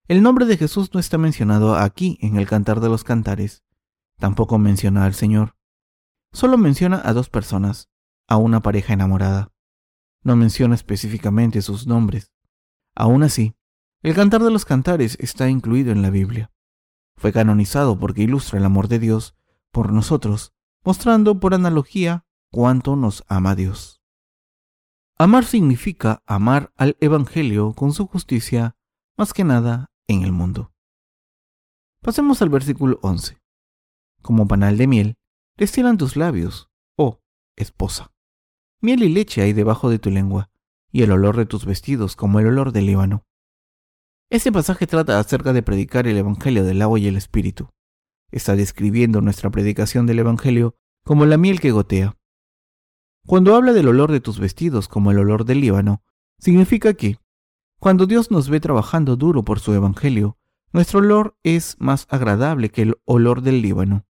El 0.08 0.22
nombre 0.22 0.46
de 0.46 0.58
Jesús 0.58 0.94
no 0.94 1.00
está 1.00 1.18
mencionado 1.18 1.76
aquí 1.76 2.18
en 2.22 2.36
el 2.36 2.46
Cantar 2.46 2.82
de 2.82 2.90
los 2.90 3.04
Cantares, 3.04 3.64
tampoco 4.20 4.60
menciona 4.60 5.06
al 5.06 5.14
Señor. 5.14 5.56
Solo 6.34 6.58
menciona 6.58 7.02
a 7.06 7.14
dos 7.14 7.30
personas, 7.30 7.90
a 8.28 8.38
una 8.38 8.62
pareja 8.62 8.94
enamorada. 8.94 9.53
No 10.24 10.36
menciona 10.36 10.76
específicamente 10.76 11.62
sus 11.62 11.88
nombres. 11.88 12.32
Aún 12.96 13.24
así, 13.24 13.56
el 14.02 14.16
Cantar 14.16 14.44
de 14.44 14.52
los 14.52 14.66
Cantares 14.66 15.18
está 15.20 15.50
incluido 15.50 15.92
en 15.92 16.02
la 16.02 16.10
Biblia. 16.10 16.52
Fue 17.16 17.32
canonizado 17.32 17.98
porque 17.98 18.24
ilustra 18.24 18.60
el 18.60 18.66
amor 18.66 18.88
de 18.88 19.00
Dios 19.00 19.36
por 19.72 19.92
nosotros, 19.92 20.54
mostrando 20.84 21.40
por 21.40 21.54
analogía 21.54 22.26
cuánto 22.52 22.96
nos 22.96 23.24
ama 23.28 23.56
Dios. 23.56 24.02
Amar 25.18 25.46
significa 25.46 26.24
amar 26.26 26.72
al 26.76 26.98
Evangelio 27.00 27.74
con 27.74 27.94
su 27.94 28.08
justicia, 28.08 28.76
más 29.18 29.34
que 29.34 29.44
nada 29.44 29.92
en 30.08 30.24
el 30.24 30.32
mundo. 30.32 30.74
Pasemos 32.02 32.42
al 32.42 32.50
versículo 32.50 33.00
11. 33.02 33.42
Como 34.22 34.48
panal 34.48 34.78
de 34.78 34.88
miel, 34.88 35.18
destilan 35.56 35.98
tus 35.98 36.16
labios, 36.16 36.70
oh 36.98 37.22
esposa. 37.56 38.13
Miel 38.84 39.02
y 39.02 39.08
leche 39.08 39.42
hay 39.42 39.54
debajo 39.54 39.90
de 39.90 39.98
tu 39.98 40.10
lengua, 40.10 40.50
y 40.92 41.04
el 41.04 41.14
olor 41.14 41.38
de 41.38 41.46
tus 41.46 41.66
vestidos 41.66 42.18
como 42.18 42.42
el 42.42 42.48
olor 42.48 42.74
del 42.74 42.88
Líbano. 42.88 43.26
Este 44.30 44.52
pasaje 44.52 44.88
trata 44.88 45.20
acerca 45.20 45.54
de 45.54 45.64
predicar 45.64 46.06
el 46.06 46.18
Evangelio 46.18 46.66
del 46.66 46.82
agua 46.82 47.00
y 47.00 47.08
el 47.08 47.16
Espíritu. 47.16 47.70
Está 48.30 48.58
describiendo 48.58 49.22
nuestra 49.22 49.50
predicación 49.50 50.06
del 50.06 50.20
Evangelio 50.20 50.76
como 51.06 51.26
la 51.26 51.38
miel 51.38 51.62
que 51.62 51.72
gotea. 51.72 52.18
Cuando 53.26 53.56
habla 53.56 53.72
del 53.72 53.88
olor 53.88 54.12
de 54.12 54.20
tus 54.20 54.38
vestidos 54.38 54.90
como 54.90 55.12
el 55.12 55.20
olor 55.20 55.46
del 55.46 55.62
Líbano, 55.62 56.04
significa 56.38 56.94
que, 56.94 57.20
cuando 57.80 58.06
Dios 58.06 58.32
nos 58.32 58.50
ve 58.50 58.60
trabajando 58.60 59.16
duro 59.16 59.44
por 59.44 59.62
su 59.62 59.74
Evangelio, 59.74 60.38
nuestro 60.74 61.00
olor 61.00 61.38
es 61.44 61.78
más 61.80 62.06
agradable 62.10 62.68
que 62.68 62.82
el 62.82 62.96
olor 63.06 63.44
del 63.44 63.62
Líbano. 63.62 64.06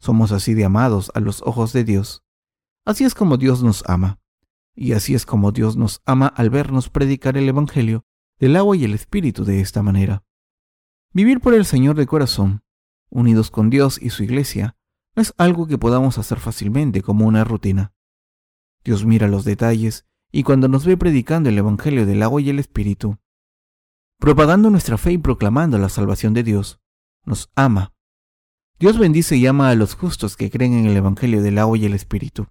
Somos 0.00 0.32
así 0.32 0.54
de 0.54 0.64
amados 0.64 1.12
a 1.14 1.20
los 1.20 1.40
ojos 1.42 1.72
de 1.72 1.84
Dios. 1.84 2.24
Así 2.84 3.04
es 3.04 3.14
como 3.14 3.36
Dios 3.36 3.62
nos 3.62 3.84
ama. 3.88 4.20
Y 4.74 4.92
así 4.92 5.14
es 5.14 5.26
como 5.26 5.52
Dios 5.52 5.76
nos 5.76 6.02
ama 6.04 6.26
al 6.26 6.50
vernos 6.50 6.88
predicar 6.88 7.36
el 7.36 7.48
Evangelio 7.48 8.04
del 8.38 8.56
agua 8.56 8.76
y 8.76 8.84
el 8.84 8.94
Espíritu 8.94 9.44
de 9.44 9.60
esta 9.60 9.82
manera. 9.82 10.24
Vivir 11.12 11.40
por 11.40 11.54
el 11.54 11.64
Señor 11.64 11.96
de 11.96 12.06
corazón, 12.06 12.64
unidos 13.10 13.50
con 13.50 13.70
Dios 13.70 14.00
y 14.00 14.10
su 14.10 14.24
iglesia, 14.24 14.76
no 15.14 15.22
es 15.22 15.34
algo 15.36 15.66
que 15.66 15.78
podamos 15.78 16.18
hacer 16.18 16.40
fácilmente 16.40 17.02
como 17.02 17.26
una 17.26 17.44
rutina. 17.44 17.92
Dios 18.82 19.04
mira 19.04 19.28
los 19.28 19.44
detalles 19.44 20.06
y 20.32 20.42
cuando 20.42 20.68
nos 20.68 20.86
ve 20.86 20.96
predicando 20.96 21.50
el 21.50 21.58
Evangelio 21.58 22.06
del 22.06 22.22
agua 22.22 22.40
y 22.40 22.48
el 22.48 22.58
Espíritu, 22.58 23.18
propagando 24.18 24.70
nuestra 24.70 24.96
fe 24.96 25.12
y 25.12 25.18
proclamando 25.18 25.78
la 25.78 25.90
salvación 25.90 26.32
de 26.32 26.42
Dios, 26.42 26.80
nos 27.24 27.50
ama. 27.54 27.94
Dios 28.80 28.98
bendice 28.98 29.36
y 29.36 29.46
ama 29.46 29.68
a 29.68 29.74
los 29.74 29.94
justos 29.94 30.36
que 30.36 30.50
creen 30.50 30.72
en 30.72 30.86
el 30.86 30.96
Evangelio 30.96 31.42
del 31.42 31.58
agua 31.58 31.76
y 31.76 31.84
el 31.84 31.94
Espíritu. 31.94 32.48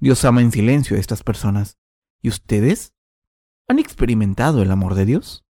Dios 0.00 0.24
ama 0.24 0.40
en 0.40 0.50
silencio 0.50 0.96
a 0.96 1.00
estas 1.00 1.22
personas. 1.22 1.78
¿Y 2.22 2.28
ustedes? 2.28 2.94
¿Han 3.68 3.78
experimentado 3.78 4.62
el 4.62 4.70
amor 4.70 4.94
de 4.94 5.04
Dios? 5.04 5.44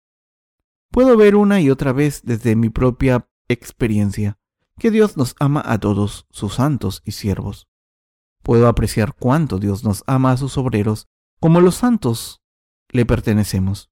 Puedo 0.90 1.16
ver 1.16 1.36
una 1.36 1.60
y 1.60 1.70
otra 1.70 1.92
vez 1.92 2.22
desde 2.24 2.56
mi 2.56 2.68
propia 2.68 3.28
experiencia 3.48 4.38
que 4.78 4.90
Dios 4.90 5.16
nos 5.16 5.36
ama 5.38 5.62
a 5.64 5.78
todos 5.78 6.26
sus 6.30 6.54
santos 6.54 7.02
y 7.04 7.12
siervos. 7.12 7.68
Puedo 8.42 8.66
apreciar 8.66 9.14
cuánto 9.14 9.58
Dios 9.58 9.84
nos 9.84 10.02
ama 10.06 10.32
a 10.32 10.36
sus 10.36 10.58
obreros 10.58 11.06
como 11.38 11.60
los 11.60 11.76
santos 11.76 12.42
le 12.88 13.06
pertenecemos, 13.06 13.90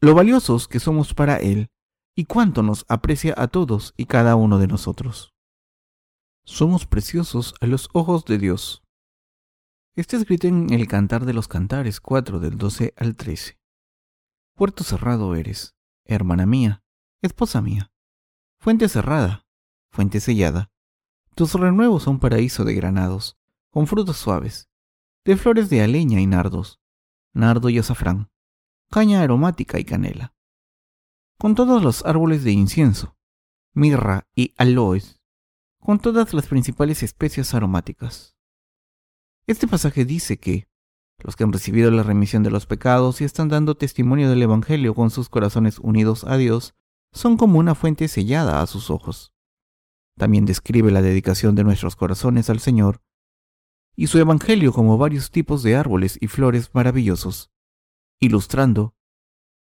lo 0.00 0.14
valiosos 0.14 0.68
que 0.68 0.80
somos 0.80 1.12
para 1.12 1.36
Él 1.36 1.70
y 2.14 2.24
cuánto 2.24 2.62
nos 2.62 2.86
aprecia 2.88 3.34
a 3.36 3.48
todos 3.48 3.92
y 3.96 4.06
cada 4.06 4.36
uno 4.36 4.58
de 4.58 4.68
nosotros. 4.68 5.34
Somos 6.44 6.86
preciosos 6.86 7.54
a 7.60 7.66
los 7.66 7.88
ojos 7.92 8.24
de 8.24 8.38
Dios. 8.38 8.82
Está 9.94 10.16
escrito 10.16 10.46
en 10.46 10.72
el 10.72 10.88
Cantar 10.88 11.26
de 11.26 11.34
los 11.34 11.48
Cantares 11.48 12.00
4 12.00 12.40
del 12.40 12.56
12 12.56 12.94
al 12.96 13.14
13. 13.14 13.60
Puerto 14.54 14.84
cerrado 14.84 15.34
eres, 15.34 15.76
hermana 16.06 16.46
mía, 16.46 16.82
esposa 17.20 17.60
mía. 17.60 17.92
Fuente 18.58 18.88
cerrada, 18.88 19.46
fuente 19.90 20.20
sellada. 20.20 20.72
Tus 21.34 21.52
renuevos 21.52 22.04
son 22.04 22.20
paraíso 22.20 22.64
de 22.64 22.72
granados 22.72 23.38
con 23.68 23.86
frutos 23.86 24.16
suaves, 24.16 24.70
de 25.26 25.36
flores 25.36 25.68
de 25.68 25.82
aleña 25.82 26.22
y 26.22 26.26
nardos, 26.26 26.80
nardo 27.34 27.68
y 27.68 27.78
azafrán, 27.78 28.30
caña 28.90 29.20
aromática 29.20 29.78
y 29.78 29.84
canela, 29.84 30.34
con 31.36 31.54
todos 31.54 31.82
los 31.82 32.02
árboles 32.06 32.44
de 32.44 32.52
incienso, 32.52 33.18
mirra 33.74 34.26
y 34.34 34.54
aloes, 34.56 35.20
con 35.80 35.98
todas 35.98 36.32
las 36.32 36.46
principales 36.46 37.02
especias 37.02 37.52
aromáticas. 37.52 38.38
Este 39.46 39.66
pasaje 39.66 40.04
dice 40.04 40.38
que 40.38 40.68
los 41.18 41.36
que 41.36 41.44
han 41.44 41.52
recibido 41.52 41.90
la 41.90 42.02
remisión 42.02 42.42
de 42.42 42.50
los 42.50 42.66
pecados 42.66 43.20
y 43.20 43.24
están 43.24 43.48
dando 43.48 43.76
testimonio 43.76 44.30
del 44.30 44.42
Evangelio 44.42 44.94
con 44.94 45.10
sus 45.10 45.28
corazones 45.28 45.78
unidos 45.78 46.24
a 46.24 46.36
Dios 46.36 46.74
son 47.12 47.36
como 47.36 47.58
una 47.58 47.74
fuente 47.74 48.08
sellada 48.08 48.60
a 48.60 48.66
sus 48.66 48.90
ojos. 48.90 49.32
También 50.16 50.46
describe 50.46 50.90
la 50.90 51.02
dedicación 51.02 51.54
de 51.54 51.64
nuestros 51.64 51.96
corazones 51.96 52.50
al 52.50 52.60
Señor 52.60 53.02
y 53.96 54.06
su 54.06 54.18
Evangelio 54.18 54.72
como 54.72 54.96
varios 54.96 55.30
tipos 55.30 55.62
de 55.62 55.76
árboles 55.76 56.18
y 56.20 56.28
flores 56.28 56.70
maravillosos, 56.72 57.50
ilustrando 58.20 58.94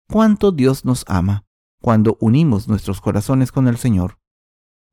cuánto 0.09 0.50
Dios 0.50 0.85
nos 0.85 1.04
ama 1.09 1.46
cuando 1.81 2.16
unimos 2.20 2.68
nuestros 2.68 3.00
corazones 3.00 3.52
con 3.52 3.68
el 3.68 3.76
Señor. 3.76 4.18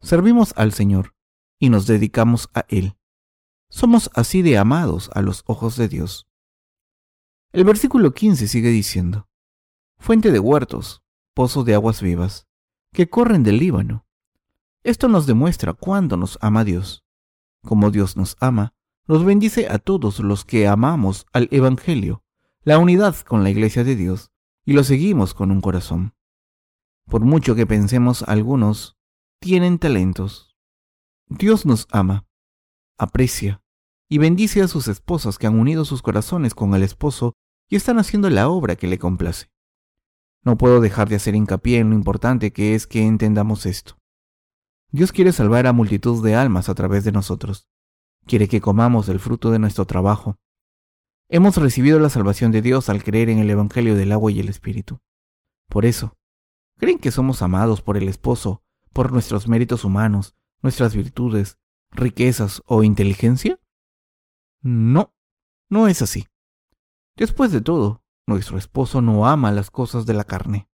Servimos 0.01 0.53
al 0.57 0.73
Señor 0.73 1.15
y 1.59 1.69
nos 1.69 1.87
dedicamos 1.87 2.49
a 2.53 2.65
Él. 2.67 2.97
Somos 3.69 4.09
así 4.13 4.41
de 4.41 4.57
amados 4.57 5.09
a 5.13 5.21
los 5.21 5.43
ojos 5.45 5.75
de 5.75 5.87
Dios. 5.87 6.27
El 7.51 7.63
versículo 7.63 8.13
15 8.13 8.47
sigue 8.47 8.69
diciendo, 8.69 9.27
Fuente 9.97 10.31
de 10.31 10.39
huertos, 10.39 11.03
pozo 11.33 11.63
de 11.63 11.73
aguas 11.73 12.01
vivas, 12.01 12.47
que 12.91 13.09
corren 13.09 13.43
del 13.43 13.57
Líbano. 13.57 14.05
Esto 14.83 15.07
nos 15.07 15.25
demuestra 15.25 15.73
cuándo 15.73 16.17
nos 16.17 16.37
ama 16.41 16.63
Dios. 16.63 17.03
Como 17.63 17.91
Dios 17.91 18.17
nos 18.17 18.37
ama, 18.39 18.73
nos 19.07 19.23
bendice 19.23 19.67
a 19.69 19.79
todos 19.79 20.19
los 20.19 20.45
que 20.45 20.67
amamos 20.67 21.25
al 21.33 21.47
Evangelio, 21.51 22.23
la 22.63 22.77
unidad 22.77 23.15
con 23.17 23.43
la 23.43 23.49
Iglesia 23.49 23.83
de 23.83 23.95
Dios, 23.95 24.31
y 24.65 24.73
lo 24.73 24.83
seguimos 24.83 25.33
con 25.33 25.51
un 25.51 25.61
corazón. 25.61 26.13
Por 27.05 27.21
mucho 27.21 27.55
que 27.55 27.67
pensemos 27.67 28.23
algunos, 28.23 28.97
tienen 29.39 29.77
talentos. 29.77 30.55
Dios 31.27 31.65
nos 31.65 31.87
ama, 31.91 32.24
aprecia 32.97 33.61
y 34.09 34.17
bendice 34.17 34.61
a 34.61 34.67
sus 34.67 34.87
esposas 34.87 35.37
que 35.37 35.47
han 35.47 35.59
unido 35.59 35.85
sus 35.85 36.01
corazones 36.01 36.53
con 36.53 36.73
el 36.75 36.83
esposo 36.83 37.33
y 37.69 37.75
están 37.75 37.97
haciendo 37.99 38.29
la 38.29 38.49
obra 38.49 38.75
que 38.75 38.87
le 38.87 38.99
complace. 38.99 39.47
No 40.43 40.57
puedo 40.57 40.79
dejar 40.79 41.09
de 41.09 41.15
hacer 41.15 41.35
hincapié 41.35 41.79
en 41.79 41.89
lo 41.89 41.95
importante 41.95 42.53
que 42.53 42.75
es 42.75 42.85
que 42.85 43.03
entendamos 43.03 43.65
esto. 43.65 43.97
Dios 44.91 45.11
quiere 45.11 45.31
salvar 45.31 45.65
a 45.65 45.73
multitud 45.73 46.23
de 46.23 46.35
almas 46.35 46.69
a 46.69 46.75
través 46.75 47.03
de 47.03 47.11
nosotros 47.11 47.67
quiere 48.25 48.47
que 48.47 48.61
comamos 48.61 49.07
el 49.09 49.19
fruto 49.19 49.51
de 49.51 49.59
nuestro 49.59 49.85
trabajo. 49.85 50.37
Hemos 51.29 51.57
recibido 51.57 51.99
la 51.99 52.09
salvación 52.09 52.51
de 52.51 52.61
Dios 52.61 52.89
al 52.89 53.03
creer 53.03 53.29
en 53.29 53.39
el 53.39 53.49
Evangelio 53.49 53.95
del 53.95 54.11
agua 54.11 54.31
y 54.31 54.39
el 54.39 54.49
Espíritu. 54.49 54.99
Por 55.69 55.85
eso, 55.85 56.17
¿creen 56.77 56.99
que 56.99 57.11
somos 57.11 57.41
amados 57.41 57.81
por 57.81 57.97
el 57.97 58.07
esposo 58.07 58.63
por 58.93 59.11
nuestros 59.11 59.47
méritos 59.47 59.83
humanos, 59.83 60.35
nuestras 60.61 60.95
virtudes, 60.95 61.57
riquezas 61.95 62.61
o 62.65 62.83
inteligencia? 62.83 63.59
No, 64.61 65.13
no 65.69 65.87
es 65.87 66.01
así. 66.01 66.27
Después 67.15 67.51
de 67.51 67.61
todo, 67.61 68.03
nuestro 68.27 68.57
esposo 68.57 69.01
no 69.01 69.27
ama 69.27 69.51
las 69.51 69.71
cosas 69.71 70.05
de 70.05 70.13
la 70.13 70.23
carne. 70.23 70.67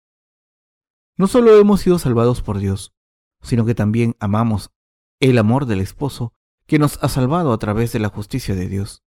No 1.17 1.27
solo 1.27 1.57
hemos 1.59 1.81
sido 1.81 1.99
salvados 1.99 2.41
por 2.41 2.57
Dios, 2.57 2.93
sino 3.41 3.65
que 3.65 3.75
también 3.75 4.15
amamos 4.19 4.71
el 5.19 5.37
amor 5.37 5.65
del 5.65 5.81
esposo 5.81 6.33
que 6.65 6.79
nos 6.79 7.01
ha 7.03 7.09
salvado 7.09 7.53
a 7.53 7.57
través 7.57 7.91
de 7.91 7.99
la 7.99 8.09
justicia 8.09 8.55
de 8.55 8.67
Dios. 8.67 9.03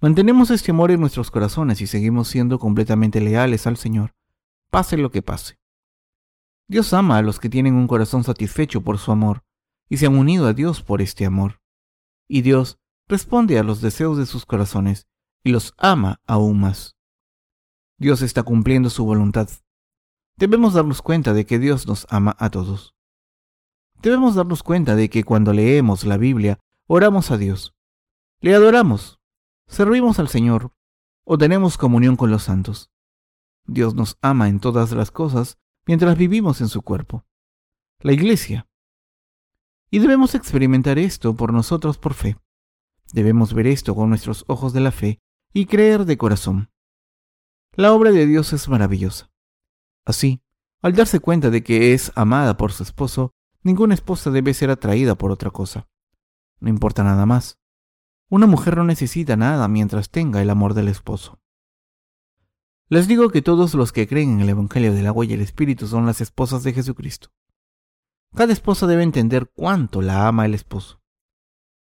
Mantenemos 0.00 0.50
este 0.50 0.70
amor 0.70 0.90
en 0.90 1.00
nuestros 1.00 1.30
corazones 1.30 1.80
y 1.80 1.86
seguimos 1.86 2.28
siendo 2.28 2.58
completamente 2.58 3.20
leales 3.20 3.66
al 3.66 3.76
Señor, 3.76 4.14
pase 4.70 4.96
lo 4.96 5.10
que 5.10 5.22
pase. 5.22 5.58
Dios 6.68 6.92
ama 6.92 7.18
a 7.18 7.22
los 7.22 7.40
que 7.40 7.48
tienen 7.48 7.74
un 7.74 7.88
corazón 7.88 8.24
satisfecho 8.24 8.82
por 8.82 8.98
su 8.98 9.12
amor 9.12 9.43
y 9.88 9.98
se 9.98 10.06
han 10.06 10.16
unido 10.16 10.46
a 10.46 10.52
Dios 10.52 10.82
por 10.82 11.02
este 11.02 11.26
amor. 11.26 11.60
Y 12.28 12.42
Dios 12.42 12.78
responde 13.08 13.58
a 13.58 13.62
los 13.62 13.80
deseos 13.80 14.16
de 14.16 14.26
sus 14.26 14.46
corazones 14.46 15.06
y 15.42 15.50
los 15.50 15.74
ama 15.76 16.20
aún 16.26 16.60
más. 16.60 16.96
Dios 17.98 18.22
está 18.22 18.42
cumpliendo 18.42 18.90
su 18.90 19.04
voluntad. 19.04 19.48
debemos 20.36 20.74
darnos 20.74 21.00
cuenta 21.00 21.32
de 21.32 21.46
que 21.46 21.58
Dios 21.58 21.86
nos 21.86 22.06
ama 22.10 22.34
a 22.38 22.50
todos. 22.50 22.94
Debemos 24.02 24.34
darnos 24.34 24.62
cuenta 24.62 24.96
de 24.96 25.08
que 25.08 25.22
cuando 25.22 25.52
leemos 25.52 26.04
la 26.04 26.16
Biblia, 26.16 26.58
oramos 26.86 27.30
a 27.30 27.38
Dios, 27.38 27.74
le 28.40 28.54
adoramos, 28.54 29.20
servimos 29.66 30.18
al 30.18 30.28
Señor 30.28 30.72
o 31.24 31.38
tenemos 31.38 31.78
comunión 31.78 32.16
con 32.16 32.30
los 32.30 32.42
santos. 32.42 32.90
Dios 33.66 33.94
nos 33.94 34.18
ama 34.20 34.48
en 34.48 34.60
todas 34.60 34.92
las 34.92 35.10
cosas 35.10 35.56
mientras 35.86 36.18
vivimos 36.18 36.60
en 36.60 36.68
su 36.68 36.82
cuerpo, 36.82 37.24
la 38.00 38.12
iglesia. 38.12 38.68
Y 39.94 40.00
debemos 40.00 40.34
experimentar 40.34 40.98
esto 40.98 41.36
por 41.36 41.52
nosotros 41.52 41.98
por 41.98 42.14
fe. 42.14 42.36
Debemos 43.12 43.54
ver 43.54 43.68
esto 43.68 43.94
con 43.94 44.08
nuestros 44.08 44.44
ojos 44.48 44.72
de 44.72 44.80
la 44.80 44.90
fe 44.90 45.20
y 45.52 45.66
creer 45.66 46.04
de 46.04 46.18
corazón. 46.18 46.68
La 47.74 47.92
obra 47.92 48.10
de 48.10 48.26
Dios 48.26 48.52
es 48.52 48.68
maravillosa. 48.68 49.30
Así, 50.04 50.42
al 50.82 50.94
darse 50.94 51.20
cuenta 51.20 51.48
de 51.50 51.62
que 51.62 51.94
es 51.94 52.10
amada 52.16 52.56
por 52.56 52.72
su 52.72 52.82
esposo, 52.82 53.34
ninguna 53.62 53.94
esposa 53.94 54.32
debe 54.32 54.52
ser 54.52 54.68
atraída 54.70 55.14
por 55.14 55.30
otra 55.30 55.52
cosa. 55.52 55.86
No 56.58 56.70
importa 56.70 57.04
nada 57.04 57.24
más. 57.24 57.60
Una 58.28 58.48
mujer 58.48 58.76
no 58.76 58.82
necesita 58.82 59.36
nada 59.36 59.68
mientras 59.68 60.10
tenga 60.10 60.42
el 60.42 60.50
amor 60.50 60.74
del 60.74 60.88
esposo. 60.88 61.38
Les 62.88 63.06
digo 63.06 63.30
que 63.30 63.42
todos 63.42 63.74
los 63.74 63.92
que 63.92 64.08
creen 64.08 64.32
en 64.32 64.40
el 64.40 64.48
Evangelio 64.48 64.92
del 64.92 65.06
agua 65.06 65.24
y 65.24 65.34
el 65.34 65.40
Espíritu 65.40 65.86
son 65.86 66.04
las 66.04 66.20
esposas 66.20 66.64
de 66.64 66.72
Jesucristo. 66.72 67.30
Cada 68.34 68.52
esposa 68.52 68.88
debe 68.88 69.04
entender 69.04 69.48
cuánto 69.54 70.02
la 70.02 70.26
ama 70.26 70.44
el 70.44 70.54
esposo. 70.54 71.00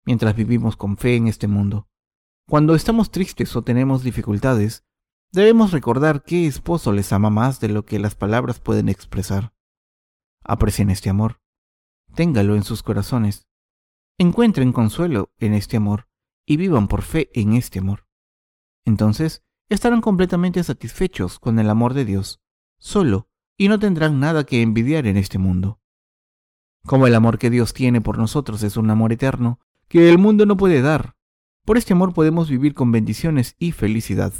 Mientras 0.05 0.37
vivimos 0.37 0.77
con 0.77 0.99
fe 0.99 1.17
en 1.17 1.27
este 1.27 1.49
mundo, 1.49 1.89
cuando 2.47 2.75
estamos 2.75 3.11
tristes 3.11 3.57
o 3.57 3.63
tenemos 3.63 4.03
dificultades, 4.03 4.85
debemos 5.33 5.73
recordar 5.73 6.25
qué 6.25 6.47
esposo 6.47 6.93
les 6.93 7.11
ama 7.15 7.31
más 7.31 7.59
de 7.61 7.69
lo 7.69 7.87
que 7.87 7.99
las 7.99 8.15
palabras 8.17 8.61
pueden 8.61 8.91
expresar. 8.91 9.55
Aprecien 10.45 10.91
este 10.91 11.09
amor. 11.09 11.41
Téngalo 12.15 12.55
en 12.55 12.65
sus 12.65 12.83
corazones. 12.83 13.49
Encuentren 14.19 14.73
consuelo 14.73 15.33
en 15.39 15.55
este 15.55 15.79
amor 15.79 16.09
y 16.45 16.59
vivan 16.59 16.87
por 16.87 17.01
fe 17.01 17.31
en 17.33 17.55
este 17.55 17.79
amor. 17.79 18.07
Entonces 18.85 19.43
estarán 19.71 20.03
completamente 20.03 20.63
satisfechos 20.63 21.39
con 21.39 21.59
el 21.59 21.71
amor 21.71 21.95
de 21.95 22.05
Dios, 22.05 22.43
solo, 22.79 23.31
y 23.57 23.69
no 23.69 23.79
tendrán 23.79 24.21
nada 24.21 24.45
que 24.45 24.61
envidiar 24.61 25.07
en 25.07 25.17
este 25.17 25.39
mundo. 25.39 25.82
Como 26.85 27.07
el 27.07 27.15
amor 27.15 27.39
que 27.39 27.51
Dios 27.51 27.73
tiene 27.75 28.01
por 28.01 28.19
nosotros 28.19 28.63
es 28.63 28.77
un 28.77 28.91
amor 28.91 29.13
eterno, 29.13 29.61
que 29.89 30.09
el 30.09 30.19
mundo 30.19 30.47
no 30.47 30.57
puede 30.57 30.83
dar, 30.83 31.17
por 31.65 31.79
este 31.79 31.93
amor 31.93 32.13
podemos 32.13 32.49
vivir 32.49 32.75
con 32.75 32.91
bendiciones 32.91 33.55
y 33.59 33.73
felicidad. 33.73 34.33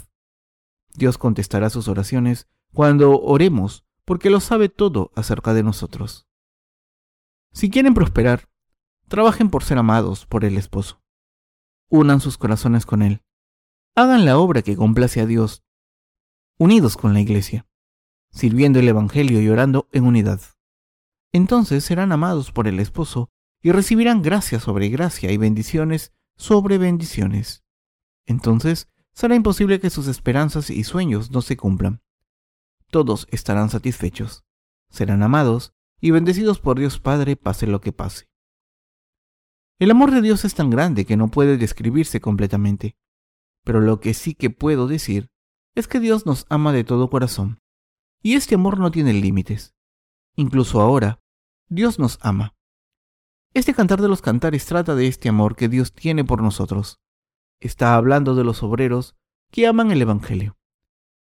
Dios 0.95 1.19
contestará 1.19 1.71
sus 1.71 1.89
oraciones 1.89 2.49
cuando 2.73 3.21
oremos, 3.21 3.85
porque 4.05 4.31
lo 4.31 4.41
sabe 4.41 4.69
todo 4.69 5.13
acerca 5.15 5.55
de 5.55 5.63
nosotros. 5.63 6.27
Si 7.53 7.71
quieren 7.71 7.95
prosperar, 7.95 8.49
trabajen 9.09 9.51
por 9.51 9.63
ser 9.63 9.79
amados 9.79 10.27
por 10.27 10.45
el 10.45 10.57
esposo 10.57 11.03
unan 11.93 12.21
sus 12.21 12.39
corazones 12.39 12.87
con 12.87 13.03
Él. 13.03 13.23
Hagan 13.95 14.25
la 14.25 14.39
obra 14.39 14.63
que 14.63 14.77
complace 14.77 15.21
a 15.21 15.27
Dios, 15.27 15.63
unidos 16.59 16.97
con 16.97 17.13
la 17.13 17.21
Iglesia, 17.21 17.67
sirviendo 18.31 18.79
el 18.79 18.89
Evangelio 18.89 19.43
y 19.43 19.49
orando 19.51 19.89
en 19.93 20.05
unidad. 20.05 20.41
Entonces 21.33 21.85
serán 21.85 22.13
amados 22.13 22.53
por 22.53 22.69
el 22.69 22.79
esposo 22.79 23.31
y 23.63 23.73
recibirán 23.73 24.23
gracia 24.23 24.61
sobre 24.61 24.89
gracia 24.89 25.33
y 25.33 25.37
bendiciones 25.37 26.13
sobre 26.37 26.79
bendiciones. 26.79 27.65
Entonces 28.27 28.89
será 29.13 29.35
imposible 29.35 29.81
que 29.81 29.91
sus 29.91 30.09
esperanzas 30.09 30.71
y 30.71 30.85
sueños 30.85 31.31
no 31.31 31.43
se 31.43 31.57
cumplan. 31.57 32.03
Todos 32.91 33.27
estarán 33.31 33.71
satisfechos, 33.71 34.45
serán 34.91 35.23
amados 35.23 35.73
y 36.01 36.11
bendecidos 36.11 36.59
por 36.59 36.79
Dios 36.79 36.99
Padre 36.99 37.37
pase 37.37 37.67
lo 37.67 37.81
que 37.81 37.93
pase. 37.93 38.29
El 39.79 39.91
amor 39.91 40.11
de 40.11 40.21
Dios 40.21 40.45
es 40.45 40.55
tan 40.55 40.71
grande 40.71 41.07
que 41.07 41.17
no 41.17 41.29
puede 41.29 41.57
describirse 41.57 42.21
completamente. 42.21 42.97
Pero 43.65 43.81
lo 43.81 44.01
que 44.01 44.15
sí 44.15 44.35
que 44.35 44.51
puedo 44.51 44.87
decir 44.87 45.31
es 45.75 45.89
que 45.89 46.01
Dios 46.01 46.27
nos 46.27 46.47
ama 46.49 46.73
de 46.73 46.85
todo 46.85 47.11
corazón. 47.11 47.61
Y 48.23 48.35
este 48.35 48.57
amor 48.57 48.79
no 48.79 48.91
tiene 48.91 49.13
límites. 49.13 49.75
Incluso 50.37 50.81
ahora, 50.81 51.22
Dios 51.75 51.99
nos 51.99 52.19
ama. 52.21 52.55
Este 53.55 53.73
cantar 53.73 54.03
de 54.03 54.09
los 54.09 54.21
cantares 54.21 54.67
trata 54.67 54.95
de 54.95 55.07
este 55.07 55.31
amor 55.31 55.57
que 55.57 55.71
Dios 55.71 55.95
tiene 55.95 56.23
por 56.23 56.43
nosotros. 56.43 57.01
Está 57.61 57.95
hablando 57.95 58.35
de 58.35 58.45
los 58.45 58.63
obreros 58.63 59.17
que 59.51 59.67
aman 59.67 59.91
el 59.91 60.03
Evangelio, 60.03 60.59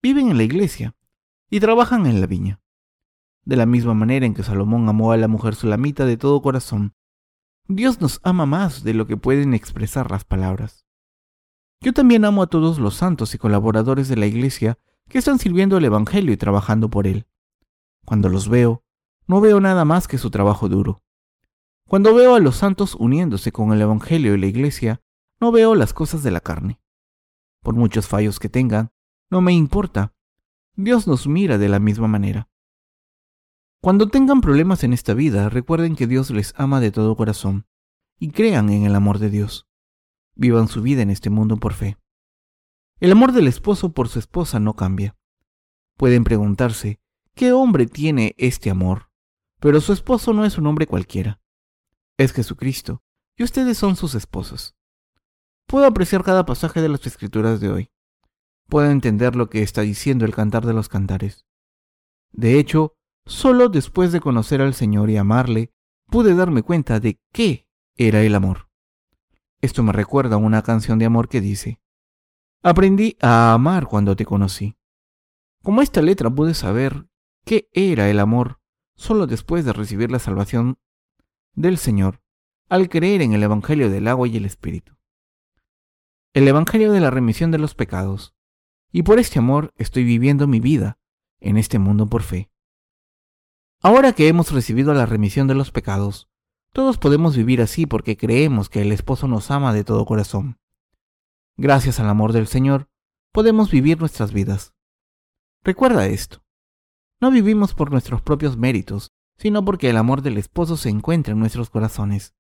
viven 0.02 0.32
en 0.32 0.38
la 0.38 0.44
iglesia 0.44 0.96
y 1.52 1.60
trabajan 1.60 2.08
en 2.08 2.22
la 2.22 2.26
viña. 2.26 2.60
De 3.46 3.56
la 3.56 3.68
misma 3.68 3.94
manera 3.94 4.26
en 4.26 4.34
que 4.34 4.42
Salomón 4.42 4.90
amó 4.90 5.12
a 5.12 5.18
la 5.18 5.28
mujer 5.28 5.54
sulamita 5.54 6.08
de 6.08 6.18
todo 6.18 6.42
corazón, 6.42 6.96
Dios 7.68 8.02
nos 8.02 8.20
ama 8.24 8.48
más 8.48 8.84
de 8.84 8.96
lo 8.96 9.06
que 9.06 9.18
pueden 9.18 9.54
expresar 9.54 10.10
las 10.10 10.26
palabras. 10.26 10.88
Yo 11.82 11.94
también 11.94 12.26
amo 12.26 12.42
a 12.42 12.48
todos 12.48 12.80
los 12.80 12.96
santos 12.96 13.36
y 13.36 13.38
colaboradores 13.38 14.08
de 14.08 14.16
la 14.16 14.26
Iglesia 14.26 14.80
que 15.08 15.20
están 15.20 15.38
sirviendo 15.38 15.78
el 15.78 15.86
Evangelio 15.86 16.34
y 16.34 16.38
trabajando 16.38 16.90
por 16.90 17.06
él. 17.06 17.28
Cuando 18.06 18.28
los 18.28 18.50
veo, 18.50 18.84
no 19.32 19.40
veo 19.40 19.62
nada 19.62 19.86
más 19.86 20.10
que 20.10 20.18
su 20.18 20.30
trabajo 20.30 20.68
duro. 20.68 21.06
Cuando 21.88 22.14
veo 22.14 22.36
a 22.36 22.42
los 22.42 22.58
santos 22.58 22.96
uniéndose 23.00 23.54
con 23.54 23.72
el 23.72 23.82
Evangelio 23.82 24.36
y 24.36 24.38
la 24.38 24.48
Iglesia, 24.48 25.02
no 25.40 25.54
veo 25.54 25.74
las 25.74 25.94
cosas 25.94 26.22
de 26.22 26.32
la 26.32 26.42
carne. 26.42 26.82
Por 27.62 27.74
muchos 27.74 28.10
fallos 28.10 28.40
que 28.40 28.50
tengan, 28.50 28.92
no 29.30 29.40
me 29.40 29.54
importa. 29.54 30.14
Dios 30.76 31.08
nos 31.08 31.28
mira 31.28 31.58
de 31.58 31.70
la 31.70 31.80
misma 31.80 32.10
manera. 32.10 32.50
Cuando 33.82 34.10
tengan 34.10 34.42
problemas 34.42 34.84
en 34.84 34.92
esta 34.92 35.14
vida, 35.14 35.48
recuerden 35.48 35.96
que 35.96 36.08
Dios 36.08 36.30
les 36.32 36.54
ama 36.58 36.82
de 36.82 36.92
todo 36.92 37.16
corazón 37.16 37.66
y 38.20 38.32
crean 38.32 38.70
en 38.70 38.84
el 38.84 38.96
amor 38.96 39.18
de 39.18 39.30
Dios. 39.30 39.66
Vivan 40.36 40.68
su 40.68 40.82
vida 40.82 41.04
en 41.04 41.10
este 41.10 41.30
mundo 41.30 41.56
por 41.56 41.72
fe. 41.72 41.96
El 43.00 43.14
amor 43.14 43.32
del 43.32 43.48
esposo 43.48 43.94
por 43.94 44.10
su 44.10 44.20
esposa 44.20 44.60
no 44.60 44.76
cambia. 44.76 45.16
Pueden 45.96 46.26
preguntarse, 46.26 47.00
¿qué 47.34 47.54
hombre 47.54 47.86
tiene 47.86 48.36
este 48.38 48.70
amor? 48.70 49.11
Pero 49.62 49.80
su 49.80 49.94
esposo 49.94 50.34
no 50.34 50.44
es 50.44 50.58
un 50.58 50.68
hombre 50.68 50.86
cualquiera. 50.86 51.40
Es 52.18 52.34
Jesucristo, 52.34 53.02
y 53.38 53.44
ustedes 53.44 53.78
son 53.78 53.96
sus 53.96 54.14
esposos. 54.16 54.76
Puedo 55.66 55.86
apreciar 55.86 56.24
cada 56.24 56.46
pasaje 56.46 56.82
de 56.82 56.90
las 56.90 57.08
escrituras 57.08 57.62
de 57.62 57.70
hoy. 57.70 57.92
Puedo 58.68 58.92
entender 58.92 59.38
lo 59.38 59.50
que 59.50 59.64
está 59.64 59.82
diciendo 59.82 60.26
el 60.26 60.36
cantar 60.36 60.66
de 60.66 60.74
los 60.74 60.90
cantares. 60.90 61.46
De 62.34 62.60
hecho, 62.60 62.98
Solo 63.26 63.70
después 63.70 64.12
de 64.12 64.20
conocer 64.20 64.62
al 64.62 64.74
Señor 64.74 65.10
y 65.10 65.18
amarle, 65.18 65.72
pude 66.08 66.36
darme 66.36 66.64
cuenta 66.64 67.00
de 67.00 67.20
qué 67.32 67.68
era 67.96 68.22
el 68.24 68.36
amor. 68.36 68.70
Esto 69.62 69.84
me 69.84 69.94
recuerda 69.94 70.36
a 70.36 70.40
una 70.40 70.64
canción 70.64 70.98
de 70.98 71.06
amor 71.06 71.30
que 71.30 71.42
dice, 71.42 71.80
Aprendí 72.64 73.18
a 73.22 73.54
amar 73.54 73.88
cuando 73.88 74.16
te 74.16 74.26
conocí. 74.26 74.76
Como 75.64 75.82
esta 75.82 76.02
letra 76.02 76.30
pude 76.30 76.54
saber 76.54 77.08
qué 77.46 77.70
era 77.74 78.10
el 78.10 78.20
amor 78.20 78.60
solo 79.02 79.26
después 79.26 79.66
de 79.66 79.74
recibir 79.74 80.12
la 80.12 80.20
salvación 80.20 80.78
del 81.56 81.80
Señor, 81.80 82.22
al 82.70 82.88
creer 82.88 83.24
en 83.24 83.34
el 83.34 83.42
Evangelio 83.42 83.90
del 83.90 84.08
agua 84.08 84.28
y 84.28 84.38
el 84.38 84.46
Espíritu. 84.46 84.96
El 86.34 86.48
Evangelio 86.48 86.92
de 86.92 87.00
la 87.00 87.10
remisión 87.10 87.50
de 87.50 87.58
los 87.58 87.74
pecados. 87.74 88.36
Y 88.92 89.02
por 89.02 89.18
este 89.18 89.40
amor 89.40 89.74
estoy 89.76 90.04
viviendo 90.04 90.46
mi 90.46 90.60
vida 90.60 91.00
en 91.40 91.58
este 91.58 91.80
mundo 91.80 92.08
por 92.08 92.22
fe. 92.22 92.52
Ahora 93.82 94.14
que 94.14 94.28
hemos 94.28 94.52
recibido 94.52 94.94
la 94.94 95.08
remisión 95.08 95.48
de 95.48 95.56
los 95.56 95.72
pecados, 95.72 96.30
todos 96.72 97.00
podemos 97.00 97.36
vivir 97.36 97.60
así 97.62 97.88
porque 97.88 98.16
creemos 98.16 98.70
que 98.70 98.84
el 98.84 98.92
esposo 98.92 99.28
nos 99.28 99.50
ama 99.50 99.74
de 99.74 99.84
todo 99.84 100.06
corazón. 100.06 100.60
Gracias 101.58 102.00
al 102.00 102.08
amor 102.08 102.34
del 102.34 102.46
Señor, 102.46 102.88
podemos 103.32 103.72
vivir 103.72 104.00
nuestras 104.00 104.32
vidas. 104.32 104.76
Recuerda 105.64 106.06
esto. 106.06 106.44
No 107.22 107.30
vivimos 107.30 107.76
por 107.76 107.92
nuestros 107.92 108.22
propios 108.24 108.58
méritos, 108.58 109.12
sino 109.38 109.64
porque 109.64 109.92
el 109.92 109.98
amor 109.98 110.24
del 110.24 110.38
esposo 110.38 110.76
se 110.76 110.90
encuentra 110.90 111.34
en 111.34 111.40
nuestros 111.40 111.70
corazones, 111.70 112.34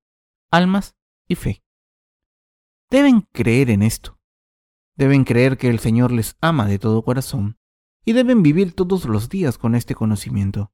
almas 0.49 0.95
y 1.27 1.35
fe. 1.35 1.63
Deben 2.89 3.21
creer 3.31 3.69
en 3.69 3.83
esto. 3.83 4.19
Deben 4.95 5.23
creer 5.23 5.57
que 5.57 5.69
el 5.69 5.79
Señor 5.79 6.11
les 6.11 6.35
ama 6.41 6.67
de 6.67 6.79
todo 6.79 7.03
corazón 7.03 7.57
y 8.05 8.13
deben 8.13 8.41
vivir 8.41 8.73
todos 8.73 9.05
los 9.05 9.29
días 9.29 9.57
con 9.57 9.75
este 9.75 9.95
conocimiento. 9.95 10.73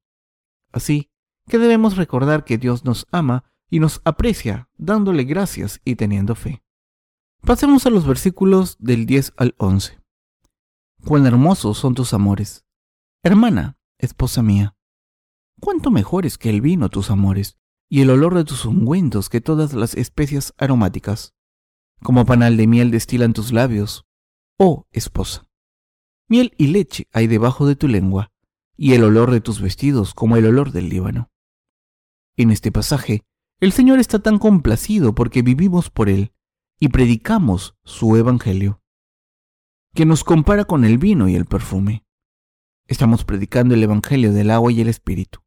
Así 0.71 1.11
que 1.47 1.57
debemos 1.57 1.97
recordar 1.97 2.45
que 2.45 2.57
Dios 2.57 2.85
nos 2.85 3.07
ama 3.11 3.43
y 3.69 3.79
nos 3.79 4.01
aprecia 4.05 4.69
dándole 4.77 5.25
gracias 5.25 5.81
y 5.83 5.95
teniendo 5.95 6.35
fe. 6.35 6.63
Pasemos 7.41 7.85
a 7.85 7.89
los 7.89 8.07
versículos 8.07 8.77
del 8.79 9.05
10 9.05 9.33
al 9.37 9.55
11. 9.57 9.99
Cuán 11.05 11.25
hermosos 11.25 11.77
son 11.77 11.93
tus 11.93 12.13
amores. 12.13 12.65
Hermana, 13.23 13.76
esposa 13.99 14.41
mía, 14.41 14.75
cuánto 15.60 15.91
mejores 15.91 16.38
que 16.38 16.49
el 16.49 16.62
vino 16.62 16.89
tus 16.89 17.10
amores, 17.10 17.57
y 17.89 18.01
el 18.01 18.10
olor 18.10 18.36
de 18.36 18.43
tus 18.43 18.65
ungüentos 18.65 19.29
que 19.29 19.41
todas 19.41 19.73
las 19.73 19.95
especias 19.95 20.53
aromáticas. 20.57 21.33
Como 22.03 22.25
panal 22.25 22.57
de 22.57 22.67
miel 22.67 22.91
destilan 22.91 23.33
tus 23.33 23.51
labios, 23.51 24.05
oh 24.57 24.88
esposa. 24.91 25.47
Miel 26.27 26.53
y 26.57 26.67
leche 26.67 27.07
hay 27.13 27.27
debajo 27.27 27.65
de 27.65 27.75
tu 27.75 27.88
lengua, 27.88 28.31
y 28.75 28.93
el 28.93 29.03
olor 29.03 29.31
de 29.31 29.41
tus 29.41 29.62
vestidos 29.62 30.13
como 30.13 30.36
el 30.36 30.45
olor 30.45 30.71
del 30.71 30.89
Líbano. 30.89 31.31
En 32.36 32.51
este 32.51 32.71
pasaje, 32.71 33.25
el 33.60 33.71
Señor 33.71 33.99
está 33.99 34.19
tan 34.19 34.38
complacido 34.38 35.15
porque 35.15 35.41
vivimos 35.41 35.89
por 35.89 36.10
Él 36.10 36.33
y 36.79 36.89
predicamos 36.89 37.75
su 37.83 38.15
Evangelio, 38.15 38.81
que 39.95 40.05
nos 40.05 40.23
compara 40.23 40.65
con 40.65 40.86
el 40.86 40.99
vino 40.99 41.27
y 41.27 41.36
el 41.36 41.45
perfume. 41.45 42.05
Estamos 42.88 43.26
predicando 43.26 43.73
el 43.73 43.84
Evangelio 43.84 44.32
del 44.32 44.50
agua 44.50 44.71
y 44.71 44.80
el 44.80 44.88
Espíritu. 44.88 45.41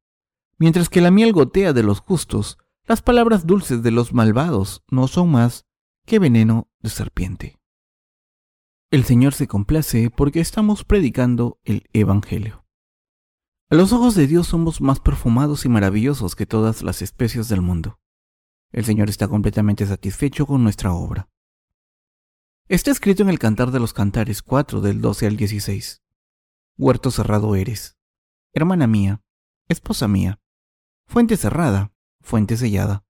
Mientras 0.59 0.91
que 0.91 1.01
la 1.01 1.11
miel 1.11 1.33
gotea 1.33 1.73
de 1.73 1.83
los 1.83 2.01
justos, 2.01 2.59
las 2.85 3.01
palabras 3.01 3.47
dulces 3.47 3.83
de 3.83 3.91
los 3.91 4.13
malvados 4.13 4.83
no 4.91 5.09
son 5.09 5.31
más 5.31 5.65
que 6.05 6.19
veneno 6.19 6.69
de 6.81 6.91
serpiente. 6.91 7.59
El 8.91 9.05
Señor 9.05 9.33
se 9.33 9.47
complace 9.47 10.11
porque 10.11 10.41
estamos 10.41 10.85
predicando 10.85 11.59
el 11.65 11.89
Evangelio. 11.95 12.67
A 13.71 13.75
los 13.75 13.93
ojos 13.95 14.15
de 14.17 14.27
Dios 14.27 14.49
somos 14.49 14.83
más 14.83 15.01
perfumados 15.01 15.65
y 15.65 15.71
maravillosos 15.71 16.37
que 16.37 16.45
todas 16.45 16.83
las 16.83 17.01
especies 17.01 17.49
del 17.49 17.63
mundo. 17.63 18.01
El 18.71 18.85
Señor 18.85 19.09
está 19.09 19.29
completamente 19.29 19.87
satisfecho 19.87 20.45
con 20.47 20.63
nuestra 20.63 20.93
obra. 20.93 21.31
Está 22.69 22.91
escrito 22.91 23.23
en 23.23 23.31
el 23.31 23.39
Cantar 23.39 23.71
de 23.71 23.81
los 23.81 23.95
Cantares 23.95 24.43
4 24.43 24.81
del 24.81 25.01
12 25.01 25.27
al 25.27 25.37
16. 25.37 26.03
Huerto 26.83 27.11
cerrado 27.11 27.57
eres, 27.57 27.99
hermana 28.55 28.87
mía, 28.87 29.23
esposa 29.69 30.09
mía, 30.09 30.41
fuente 31.07 31.37
cerrada, 31.37 31.93
fuente 32.23 32.57
sellada. 32.57 33.05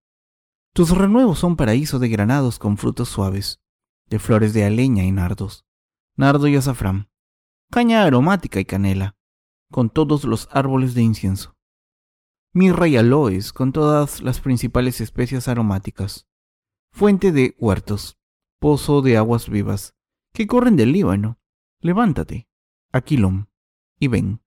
Tus 0.74 0.90
renuevos 0.90 1.38
son 1.38 1.54
paraíso 1.54 2.00
de 2.00 2.08
granados 2.08 2.58
con 2.58 2.78
frutos 2.78 3.08
suaves, 3.10 3.60
de 4.06 4.18
flores 4.18 4.54
de 4.54 4.64
aleña 4.64 5.04
y 5.04 5.12
nardos, 5.12 5.66
nardo 6.16 6.48
y 6.48 6.56
azafrán, 6.56 7.10
caña 7.70 8.02
aromática 8.02 8.58
y 8.58 8.64
canela, 8.64 9.16
con 9.70 9.88
todos 9.88 10.24
los 10.24 10.48
árboles 10.50 10.94
de 10.94 11.02
incienso, 11.02 11.56
mirra 12.52 12.88
y 12.88 12.96
aloes 12.96 13.52
con 13.52 13.70
todas 13.70 14.20
las 14.20 14.40
principales 14.40 15.00
especias 15.00 15.46
aromáticas, 15.46 16.26
fuente 16.90 17.30
de 17.30 17.54
huertos, 17.60 18.18
pozo 18.58 19.00
de 19.00 19.16
aguas 19.16 19.48
vivas, 19.48 19.94
que 20.32 20.48
corren 20.48 20.74
del 20.74 20.90
Líbano. 20.90 21.38
Levántate, 21.78 22.48
Aquilón, 22.92 23.49
y 24.00 24.08
ven. 24.08 24.42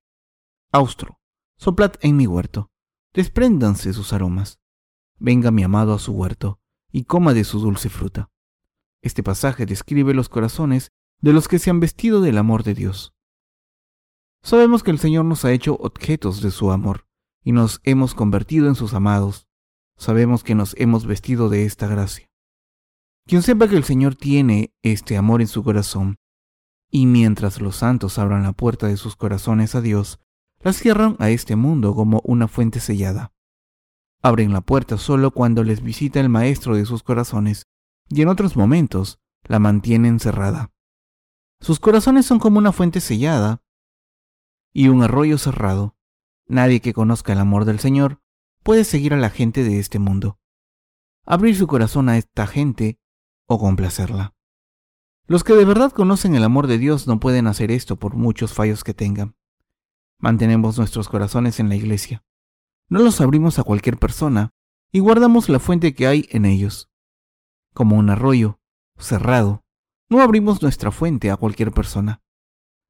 Austro, 0.72 1.22
soplad 1.58 1.94
en 2.02 2.18
mi 2.18 2.28
huerto, 2.28 2.72
despréndanse 3.14 3.94
sus 3.94 4.12
aromas. 4.12 4.60
Venga 5.20 5.52
mi 5.52 5.64
amado 5.64 5.94
a 5.94 6.00
su 6.00 6.12
huerto, 6.12 6.60
y 6.92 7.06
coma 7.06 7.34
de 7.34 7.46
su 7.46 7.60
dulce 7.60 7.88
fruta. 7.90 8.32
Este 9.02 9.24
pasaje 9.24 9.66
describe 9.66 10.14
los 10.14 10.28
corazones 10.28 10.92
de 11.22 11.32
los 11.32 11.48
que 11.48 11.60
se 11.60 11.70
han 11.70 11.80
vestido 11.80 12.20
del 12.20 12.38
amor 12.38 12.64
de 12.64 12.74
Dios. 12.74 13.14
Sabemos 14.42 14.84
que 14.84 14.92
el 14.92 15.00
Señor 15.00 15.24
nos 15.24 15.46
ha 15.46 15.54
hecho 15.54 15.76
objetos 15.76 16.42
de 16.42 16.52
su 16.52 16.72
amor 16.72 17.08
y 17.44 17.52
nos 17.52 17.80
hemos 17.84 18.14
convertido 18.14 18.68
en 18.68 18.76
sus 18.76 18.94
amados. 18.94 19.48
Sabemos 19.96 20.44
que 20.44 20.56
nos 20.56 20.76
hemos 20.78 21.06
vestido 21.06 21.48
de 21.48 21.66
esta 21.66 21.88
gracia. 21.88 22.30
Quien 23.26 23.42
sepa 23.42 23.70
que 23.70 23.78
el 23.78 23.86
Señor 23.86 24.16
tiene 24.16 24.74
este 24.82 25.16
amor 25.16 25.42
en 25.42 25.48
su 25.48 25.64
corazón, 25.64 26.18
y 26.96 27.08
mientras 27.08 27.60
los 27.60 27.78
santos 27.78 28.20
abran 28.20 28.44
la 28.44 28.52
puerta 28.52 28.86
de 28.86 28.98
sus 28.98 29.16
corazones 29.16 29.74
a 29.74 29.82
Dios, 29.82 30.20
la 30.60 30.74
cierran 30.74 31.16
a 31.18 31.32
este 31.32 31.56
mundo 31.56 31.96
como 31.96 32.22
una 32.24 32.48
fuente 32.48 32.80
sellada. 32.80 33.34
Abren 34.22 34.54
la 34.54 34.62
puerta 34.62 35.00
solo 35.00 35.32
cuando 35.32 35.64
les 35.64 35.82
visita 35.82 36.20
el 36.20 36.30
Maestro 36.30 36.76
de 36.76 36.86
sus 36.86 37.02
corazones, 37.02 37.66
y 38.10 38.22
en 38.22 38.28
otros 38.28 38.56
momentos 38.56 39.20
la 39.42 39.58
mantienen 39.58 40.20
cerrada. 40.20 40.72
Sus 41.60 41.80
corazones 41.80 42.28
son 42.28 42.38
como 42.38 42.60
una 42.60 42.72
fuente 42.72 43.02
sellada 43.02 43.64
y 44.72 44.90
un 44.90 45.02
arroyo 45.02 45.40
cerrado. 45.40 45.98
Nadie 46.46 46.80
que 46.80 46.94
conozca 46.94 47.34
el 47.34 47.40
amor 47.40 47.66
del 47.66 47.80
Señor 47.80 48.22
puede 48.62 48.84
seguir 48.84 49.16
a 49.16 49.18
la 49.18 49.32
gente 49.32 49.64
de 49.64 49.80
este 49.80 49.98
mundo, 49.98 50.38
abrir 51.26 51.56
su 51.56 51.66
corazón 51.66 52.08
a 52.08 52.20
esta 52.20 52.46
gente 52.46 53.00
o 53.48 53.58
complacerla. 53.58 54.36
Los 55.26 55.44
que 55.44 55.54
de 55.54 55.66
verdad 55.66 55.92
conocen 55.92 56.36
el 56.36 56.44
amor 56.44 56.68
de 56.68 56.78
Dios 56.78 57.08
no 57.08 57.20
pueden 57.20 57.48
hacer 57.48 57.72
esto 57.72 57.96
por 57.96 58.16
muchos 58.16 58.54
fallos 58.54 58.84
que 58.84 58.94
tengan. 58.94 59.36
Mantenemos 60.20 60.78
nuestros 60.78 61.08
corazones 61.08 61.60
en 61.60 61.70
la 61.70 61.76
iglesia. 61.76 62.24
No 62.90 63.00
los 63.00 63.22
abrimos 63.22 63.58
a 63.58 63.64
cualquier 63.64 63.98
persona 63.98 64.52
y 64.92 65.00
guardamos 65.00 65.50
la 65.50 65.60
fuente 65.60 65.94
que 65.94 66.08
hay 66.08 66.28
en 66.30 66.46
ellos. 66.46 66.92
Como 67.74 67.98
un 67.98 68.10
arroyo 68.10 68.60
cerrado, 68.98 69.64
no 70.10 70.22
abrimos 70.22 70.62
nuestra 70.62 70.92
fuente 70.92 71.32
a 71.32 71.38
cualquier 71.38 71.72
persona. 71.72 72.22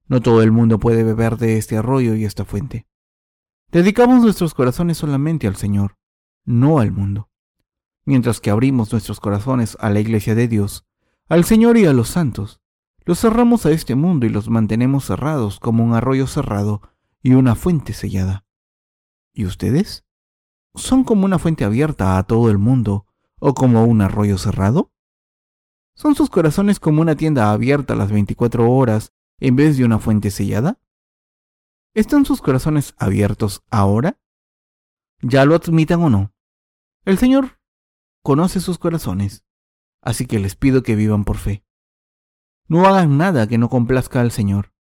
No 0.07 0.21
todo 0.21 0.41
el 0.41 0.51
mundo 0.51 0.79
puede 0.79 1.03
beber 1.03 1.37
de 1.37 1.57
este 1.57 1.77
arroyo 1.77 2.15
y 2.15 2.25
esta 2.25 2.45
fuente. 2.45 2.87
Dedicamos 3.71 4.21
nuestros 4.21 4.53
corazones 4.53 4.97
solamente 4.97 5.47
al 5.47 5.55
Señor, 5.55 5.97
no 6.45 6.79
al 6.79 6.91
mundo. 6.91 7.29
Mientras 8.05 8.41
que 8.41 8.49
abrimos 8.49 8.91
nuestros 8.91 9.19
corazones 9.19 9.77
a 9.79 9.89
la 9.89 9.99
iglesia 9.99 10.35
de 10.35 10.47
Dios, 10.47 10.85
al 11.33 11.45
Señor 11.45 11.77
y 11.77 11.87
a 11.87 11.93
los 11.93 12.09
santos, 12.09 12.61
los 13.05 13.19
cerramos 13.19 13.65
a 13.65 13.71
este 13.71 13.95
mundo 13.95 14.27
y 14.27 14.29
los 14.29 14.49
mantenemos 14.49 15.05
cerrados 15.05 15.59
como 15.59 15.83
un 15.83 15.95
arroyo 15.95 16.27
cerrado 16.27 16.83
y 17.23 17.33
una 17.33 17.55
fuente 17.55 17.93
sellada. 17.93 18.45
¿Y 19.33 19.45
ustedes? 19.47 20.05
¿Son 20.75 21.03
como 21.03 21.25
una 21.25 21.39
fuente 21.39 21.63
abierta 21.65 22.19
a 22.19 22.23
todo 22.23 22.51
el 22.51 22.59
mundo 22.59 23.07
o 23.39 23.55
como 23.55 23.83
un 23.83 24.01
arroyo 24.01 24.37
cerrado? 24.37 24.91
¿Son 25.95 26.13
sus 26.13 26.29
corazones 26.29 26.79
como 26.79 27.01
una 27.01 27.15
tienda 27.15 27.51
abierta 27.51 27.95
las 27.95 28.11
24 28.11 28.69
horas 28.69 29.11
en 29.39 29.55
vez 29.55 29.75
de 29.75 29.85
una 29.85 29.97
fuente 29.97 30.29
sellada? 30.29 30.79
¿Están 31.95 32.25
sus 32.25 32.43
corazones 32.43 32.93
abiertos 32.99 33.63
ahora? 33.71 34.19
Ya 35.23 35.45
lo 35.45 35.55
admitan 35.55 36.03
o 36.03 36.11
no. 36.11 36.31
El 37.05 37.17
Señor 37.17 37.59
conoce 38.21 38.59
sus 38.59 38.77
corazones, 38.77 39.43
así 40.03 40.27
que 40.27 40.39
les 40.39 40.55
pido 40.55 40.83
que 40.83 40.95
vivan 40.95 41.23
por 41.23 41.37
fe. 41.37 41.63
No 42.67 42.85
hagan 42.85 43.17
nada 43.17 43.47
que 43.47 43.57
no 43.57 43.69
complazca 43.69 44.21
al 44.21 44.31
Señor, 44.31 44.73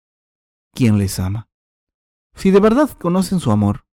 quien 0.73 0.99
les 0.99 1.19
ama. 1.19 1.49
Si 2.35 2.51
de 2.51 2.61
verdad 2.61 2.91
conocen 2.91 3.39
su 3.39 3.51
amor, 3.53 3.87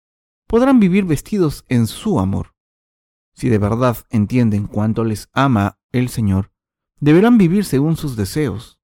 podrán 0.47 0.79
vivir 0.79 1.05
vestidos 1.05 1.65
en 1.67 1.87
su 1.87 2.19
amor. 2.19 2.55
Si 3.33 3.49
de 3.49 3.57
verdad 3.57 3.97
entienden 4.09 4.67
cuánto 4.67 5.03
les 5.03 5.29
ama 5.33 5.79
el 5.91 6.09
Señor, 6.09 6.51
deberán 6.99 7.37
vivir 7.37 7.65
según 7.65 7.97
sus 7.97 8.15
deseos. 8.15 8.79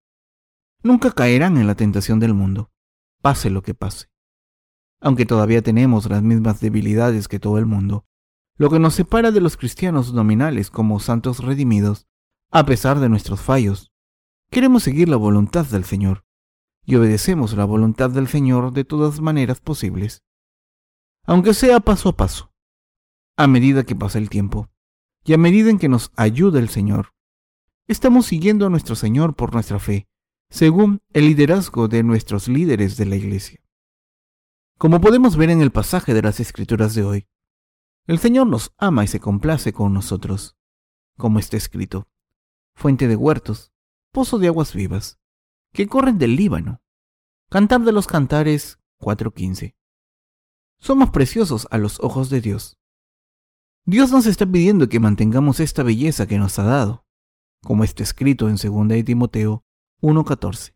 Nunca 0.84 1.12
caerán 1.12 1.58
en 1.58 1.66
la 1.66 1.76
tentación 1.76 2.20
del 2.20 2.34
mundo, 2.34 2.72
pase 3.22 3.50
lo 3.50 3.64
que 3.64 3.74
pase. 3.74 4.12
Aunque 5.00 5.26
todavía 5.26 5.62
tenemos 5.62 6.10
las 6.10 6.22
mismas 6.22 6.60
debilidades 6.60 7.28
que 7.28 7.40
todo 7.40 7.58
el 7.58 7.66
mundo, 7.66 8.06
lo 8.58 8.70
que 8.70 8.80
nos 8.80 8.94
separa 8.94 9.32
de 9.32 9.42
los 9.42 9.58
cristianos 9.58 10.14
nominales 10.14 10.70
como 10.70 11.00
santos 11.00 11.40
redimidos, 11.40 12.08
a 12.56 12.68
pesar 12.68 13.00
de 13.00 13.10
nuestros 13.10 13.42
fallos, 13.42 13.92
queremos 14.52 14.84
seguir 14.84 15.10
la 15.10 15.16
voluntad 15.16 15.66
del 15.66 15.86
Señor 15.86 16.24
y 16.86 16.96
obedecemos 16.96 17.54
la 17.58 17.66
voluntad 17.66 18.12
del 18.12 18.28
Señor 18.28 18.74
de 18.74 18.86
todas 18.86 19.22
maneras 19.22 19.60
posibles, 19.60 20.22
aunque 21.26 21.56
sea 21.56 21.80
paso 21.80 22.10
a 22.10 22.16
paso, 22.16 22.54
a 23.38 23.48
medida 23.48 23.84
que 23.86 23.96
pasa 23.96 24.20
el 24.20 24.30
tiempo 24.30 24.70
y 25.26 25.34
a 25.34 25.40
medida 25.40 25.72
en 25.72 25.80
que 25.80 25.90
nos 25.90 26.12
ayuda 26.16 26.60
el 26.60 26.70
Señor. 26.70 27.16
Estamos 27.88 28.28
siguiendo 28.28 28.68
a 28.68 28.70
nuestro 28.70 28.96
Señor 28.96 29.36
por 29.36 29.52
nuestra 29.52 29.80
fe, 29.80 30.08
según 30.52 31.02
el 31.12 31.26
liderazgo 31.26 31.88
de 31.88 32.04
nuestros 32.04 32.48
líderes 32.48 32.98
de 32.98 33.08
la 33.08 33.16
Iglesia. 33.16 33.62
Como 34.78 35.02
podemos 35.02 35.38
ver 35.38 35.50
en 35.50 35.62
el 35.62 35.72
pasaje 35.72 36.14
de 36.14 36.22
las 36.22 36.40
Escrituras 36.40 36.94
de 36.94 37.04
hoy, 37.04 37.28
el 38.06 38.20
Señor 38.20 38.46
nos 38.46 38.76
ama 38.78 39.04
y 39.04 39.08
se 39.08 39.20
complace 39.20 39.74
con 39.74 39.92
nosotros, 39.92 40.56
como 41.18 41.40
está 41.40 41.58
escrito, 41.58 42.08
fuente 42.76 43.08
de 43.08 43.16
huertos, 43.16 43.72
pozo 44.12 44.40
de 44.40 44.48
aguas 44.48 44.74
vivas, 44.74 45.20
que 45.74 45.88
corren 45.88 46.18
del 46.18 46.36
Líbano. 46.36 46.82
Cantar 47.50 47.82
de 47.82 47.92
los 47.92 48.08
Cantares 48.08 48.80
4.15. 49.00 49.76
Somos 50.80 51.12
preciosos 51.12 51.68
a 51.72 51.78
los 51.78 52.00
ojos 52.00 52.30
de 52.30 52.42
Dios. 52.42 52.78
Dios 53.86 54.12
nos 54.12 54.26
está 54.26 54.46
pidiendo 54.46 54.90
que 54.90 55.00
mantengamos 55.00 55.60
esta 55.60 55.84
belleza 55.84 56.28
que 56.28 56.38
nos 56.38 56.58
ha 56.60 56.64
dado 56.64 57.04
como 57.64 57.84
está 57.84 58.04
escrito 58.04 58.50
en 58.50 58.58
2 58.58 59.06
Timoteo 59.06 59.66
1.14. 60.02 60.76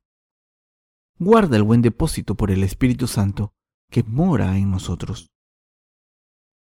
Guarda 1.20 1.58
el 1.58 1.64
buen 1.64 1.82
depósito 1.82 2.36
por 2.36 2.50
el 2.50 2.64
Espíritu 2.64 3.08
Santo 3.08 3.54
que 3.92 4.04
mora 4.04 4.58
en 4.58 4.72
nosotros. 4.72 5.30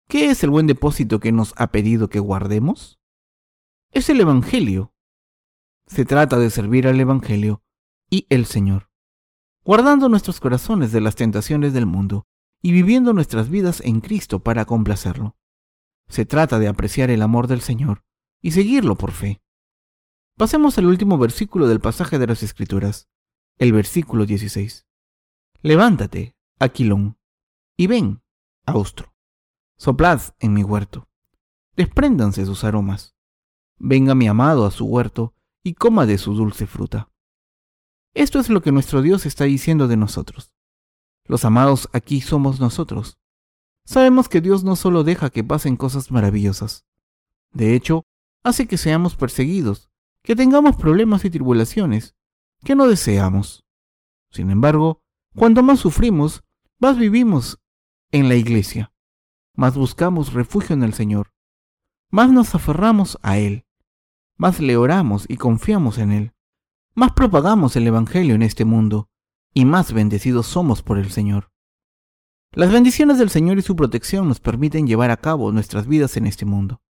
¿Qué 0.07 0.29
es 0.29 0.43
el 0.43 0.51
buen 0.51 0.67
depósito 0.67 1.19
que 1.19 1.31
nos 1.31 1.53
ha 1.57 1.71
pedido 1.71 2.09
que 2.09 2.19
guardemos? 2.19 2.99
Es 3.91 4.09
el 4.09 4.21
Evangelio. 4.21 4.93
Se 5.87 6.03
trata 6.03 6.39
de 6.39 6.49
servir 6.49 6.87
al 6.87 6.99
Evangelio 6.99 7.61
y 8.09 8.25
el 8.29 8.45
Señor, 8.45 8.89
guardando 9.63 10.09
nuestros 10.09 10.39
corazones 10.39 10.91
de 10.91 10.99
las 10.99 11.15
tentaciones 11.15 11.73
del 11.73 11.85
mundo 11.85 12.25
y 12.61 12.71
viviendo 12.71 13.13
nuestras 13.13 13.49
vidas 13.49 13.81
en 13.81 14.01
Cristo 14.01 14.39
para 14.39 14.65
complacerlo. 14.65 15.37
Se 16.07 16.25
trata 16.25 16.57
de 16.57 16.67
apreciar 16.67 17.11
el 17.11 17.21
amor 17.21 17.47
del 17.47 17.61
Señor 17.61 18.03
y 18.41 18.51
seguirlo 18.51 18.95
por 18.95 19.11
fe. 19.11 19.43
Pasemos 20.37 20.77
al 20.79 20.87
último 20.87 21.19
versículo 21.19 21.67
del 21.67 21.79
pasaje 21.79 22.17
de 22.17 22.27
las 22.27 22.41
Escrituras, 22.41 23.07
el 23.59 23.71
versículo 23.71 24.25
16. 24.25 24.87
Levántate, 25.61 26.35
Aquilón, 26.59 27.17
Y 27.77 27.87
ven, 27.87 28.23
austro, 28.65 29.13
soplad 29.77 30.21
en 30.39 30.53
mi 30.53 30.63
huerto, 30.63 31.07
despréndanse 31.75 32.45
sus 32.45 32.63
aromas. 32.63 33.15
Venga 33.77 34.15
mi 34.15 34.27
amado 34.27 34.65
a 34.65 34.71
su 34.71 34.85
huerto 34.85 35.34
y 35.65 35.73
coma 35.73 36.05
de 36.05 36.19
su 36.19 36.35
dulce 36.35 36.67
fruta. 36.67 37.09
Esto 38.13 38.39
es 38.39 38.49
lo 38.49 38.61
que 38.61 38.71
nuestro 38.71 39.01
Dios 39.01 39.25
está 39.25 39.45
diciendo 39.45 39.87
de 39.87 39.97
nosotros. 39.97 40.53
Los 41.25 41.43
amados 41.43 41.89
aquí 41.91 42.21
somos 42.21 42.59
nosotros. 42.59 43.17
Sabemos 43.83 44.29
que 44.29 44.41
Dios 44.41 44.63
no 44.63 44.75
solo 44.75 45.03
deja 45.03 45.31
que 45.31 45.43
pasen 45.43 45.75
cosas 45.75 46.11
maravillosas. 46.11 46.85
De 47.51 47.73
hecho, 47.73 48.05
hace 48.43 48.67
que 48.67 48.77
seamos 48.77 49.15
perseguidos, 49.15 49.89
que 50.21 50.35
tengamos 50.35 50.75
problemas 50.75 51.25
y 51.25 51.31
tribulaciones, 51.31 52.15
que 52.63 52.75
no 52.75 52.87
deseamos. 52.87 53.65
Sin 54.29 54.51
embargo, 54.51 55.01
cuanto 55.35 55.63
más 55.63 55.79
sufrimos, 55.79 56.43
más 56.79 56.95
vivimos 56.99 57.59
en 58.11 58.29
la 58.29 58.35
iglesia, 58.35 58.93
más 59.55 59.75
buscamos 59.75 60.33
refugio 60.33 60.75
en 60.75 60.83
el 60.83 60.93
Señor, 60.93 61.33
más 62.11 62.31
nos 62.31 62.53
aferramos 62.53 63.17
a 63.23 63.39
Él, 63.39 63.64
más 64.37 64.59
le 64.59 64.77
oramos 64.77 65.25
y 65.27 65.37
confiamos 65.37 65.97
en 65.97 66.11
Él, 66.11 66.33
más 66.93 67.11
propagamos 67.11 67.75
el 67.75 67.87
Evangelio 67.87 68.35
en 68.35 68.41
este 68.41 68.65
mundo 68.65 69.09
y 69.53 69.65
más 69.65 69.93
bendecidos 69.93 70.47
somos 70.47 70.81
por 70.81 70.97
el 70.97 71.11
Señor. 71.11 71.51
Las 72.51 72.71
bendiciones 72.71 73.17
del 73.17 73.29
Señor 73.29 73.57
y 73.57 73.61
su 73.61 73.75
protección 73.75 74.27
nos 74.27 74.39
permiten 74.39 74.87
llevar 74.87 75.11
a 75.11 75.17
cabo 75.17 75.51
nuestras 75.51 75.87
vidas 75.87 76.15
en 76.15 76.25
este 76.25 76.45
mundo. 76.45 76.81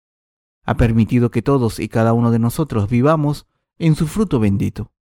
Ha 0.65 0.77
permitido 0.77 1.31
que 1.31 1.43
todos 1.43 1.79
y 1.81 1.89
cada 1.89 2.13
uno 2.13 2.31
de 2.31 2.39
nosotros 2.39 2.89
vivamos 2.89 3.47
en 3.79 3.95
su 3.95 4.07
fruto 4.07 4.41
bendito. 4.41 4.93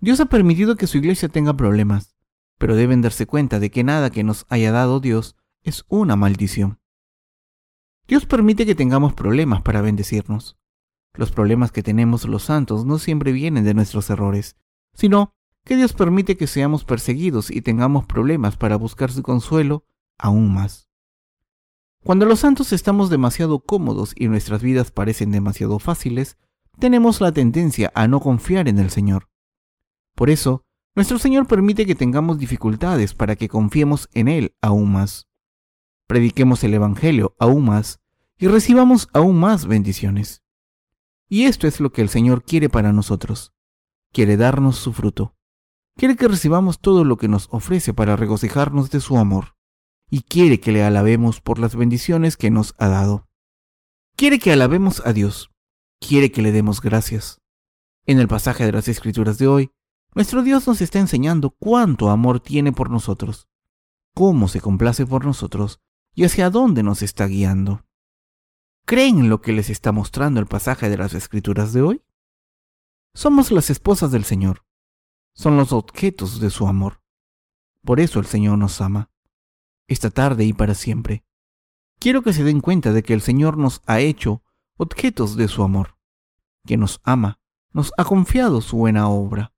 Dios 0.00 0.20
ha 0.20 0.26
permitido 0.26 0.76
que 0.76 0.86
su 0.86 0.98
iglesia 0.98 1.28
tenga 1.28 1.56
problemas, 1.56 2.16
pero 2.58 2.76
deben 2.76 3.02
darse 3.02 3.26
cuenta 3.26 3.60
de 3.60 3.70
que 3.70 3.84
nada 3.84 4.10
que 4.10 4.24
nos 4.24 4.46
haya 4.48 4.72
dado 4.72 5.00
Dios 5.00 5.36
es 5.62 5.84
una 5.88 6.16
maldición. 6.16 6.80
Dios 8.06 8.26
permite 8.26 8.64
que 8.64 8.74
tengamos 8.74 9.12
problemas 9.14 9.62
para 9.62 9.82
bendecirnos. 9.82 10.58
Los 11.18 11.32
problemas 11.32 11.72
que 11.72 11.82
tenemos 11.82 12.28
los 12.28 12.44
santos 12.44 12.84
no 12.84 13.00
siempre 13.00 13.32
vienen 13.32 13.64
de 13.64 13.74
nuestros 13.74 14.08
errores, 14.08 14.54
sino 14.94 15.34
que 15.64 15.76
Dios 15.76 15.92
permite 15.92 16.36
que 16.36 16.46
seamos 16.46 16.84
perseguidos 16.84 17.50
y 17.50 17.60
tengamos 17.60 18.06
problemas 18.06 18.56
para 18.56 18.76
buscar 18.76 19.10
su 19.10 19.24
consuelo 19.24 19.84
aún 20.16 20.54
más. 20.54 20.88
Cuando 22.04 22.24
los 22.24 22.38
santos 22.38 22.72
estamos 22.72 23.10
demasiado 23.10 23.58
cómodos 23.58 24.12
y 24.14 24.28
nuestras 24.28 24.62
vidas 24.62 24.92
parecen 24.92 25.32
demasiado 25.32 25.80
fáciles, 25.80 26.38
tenemos 26.78 27.20
la 27.20 27.32
tendencia 27.32 27.90
a 27.96 28.06
no 28.06 28.20
confiar 28.20 28.68
en 28.68 28.78
el 28.78 28.90
Señor. 28.90 29.28
Por 30.14 30.30
eso, 30.30 30.62
nuestro 30.94 31.18
Señor 31.18 31.48
permite 31.48 31.84
que 31.84 31.96
tengamos 31.96 32.38
dificultades 32.38 33.12
para 33.12 33.34
que 33.34 33.48
confiemos 33.48 34.08
en 34.12 34.28
Él 34.28 34.54
aún 34.62 34.92
más. 34.92 35.26
Prediquemos 36.06 36.62
el 36.62 36.74
Evangelio 36.74 37.34
aún 37.40 37.64
más 37.64 37.98
y 38.38 38.46
recibamos 38.46 39.08
aún 39.12 39.40
más 39.40 39.66
bendiciones. 39.66 40.44
Y 41.28 41.44
esto 41.44 41.66
es 41.66 41.80
lo 41.80 41.92
que 41.92 42.02
el 42.02 42.08
Señor 42.08 42.42
quiere 42.42 42.68
para 42.68 42.92
nosotros. 42.92 43.52
Quiere 44.12 44.36
darnos 44.36 44.76
su 44.76 44.92
fruto. 44.92 45.34
Quiere 45.96 46.16
que 46.16 46.28
recibamos 46.28 46.80
todo 46.80 47.04
lo 47.04 47.16
que 47.16 47.28
nos 47.28 47.48
ofrece 47.50 47.92
para 47.92 48.16
regocijarnos 48.16 48.90
de 48.90 49.00
su 49.00 49.18
amor. 49.18 49.56
Y 50.10 50.22
quiere 50.22 50.60
que 50.60 50.72
le 50.72 50.82
alabemos 50.82 51.40
por 51.40 51.58
las 51.58 51.76
bendiciones 51.76 52.36
que 52.36 52.50
nos 52.50 52.74
ha 52.78 52.88
dado. 52.88 53.28
Quiere 54.16 54.38
que 54.38 54.52
alabemos 54.52 55.02
a 55.04 55.12
Dios. 55.12 55.50
Quiere 56.00 56.32
que 56.32 56.40
le 56.40 56.52
demos 56.52 56.80
gracias. 56.80 57.40
En 58.06 58.18
el 58.18 58.28
pasaje 58.28 58.64
de 58.64 58.72
las 58.72 58.88
Escrituras 58.88 59.36
de 59.38 59.48
hoy, 59.48 59.70
nuestro 60.14 60.42
Dios 60.42 60.66
nos 60.66 60.80
está 60.80 60.98
enseñando 60.98 61.50
cuánto 61.50 62.08
amor 62.08 62.40
tiene 62.40 62.72
por 62.72 62.90
nosotros, 62.90 63.48
cómo 64.14 64.48
se 64.48 64.60
complace 64.60 65.06
por 65.06 65.24
nosotros 65.24 65.80
y 66.14 66.24
hacia 66.24 66.48
dónde 66.50 66.82
nos 66.82 67.02
está 67.02 67.26
guiando. 67.26 67.84
¿Creen 68.88 69.18
en 69.18 69.28
lo 69.28 69.42
que 69.42 69.52
les 69.52 69.68
está 69.68 69.92
mostrando 69.92 70.40
el 70.40 70.46
pasaje 70.46 70.88
de 70.88 70.96
las 70.96 71.12
Escrituras 71.12 71.74
de 71.74 71.82
hoy? 71.82 72.02
Somos 73.12 73.50
las 73.50 73.68
esposas 73.68 74.10
del 74.10 74.24
Señor. 74.24 74.64
Son 75.34 75.58
los 75.58 75.74
objetos 75.74 76.40
de 76.40 76.48
su 76.48 76.66
amor. 76.66 77.02
Por 77.84 78.00
eso 78.00 78.18
el 78.18 78.24
Señor 78.24 78.56
nos 78.56 78.80
ama. 78.80 79.10
Esta 79.88 80.08
tarde 80.08 80.46
y 80.46 80.54
para 80.54 80.74
siempre. 80.74 81.22
Quiero 81.98 82.22
que 82.22 82.32
se 82.32 82.44
den 82.44 82.62
cuenta 82.62 82.94
de 82.94 83.02
que 83.02 83.12
el 83.12 83.20
Señor 83.20 83.58
nos 83.58 83.82
ha 83.84 84.00
hecho 84.00 84.42
objetos 84.78 85.36
de 85.36 85.48
su 85.48 85.62
amor, 85.62 85.98
que 86.64 86.78
nos 86.78 87.02
ama, 87.04 87.40
nos 87.74 87.92
ha 87.98 88.06
confiado 88.06 88.62
su 88.62 88.78
buena 88.78 89.10
obra 89.10 89.52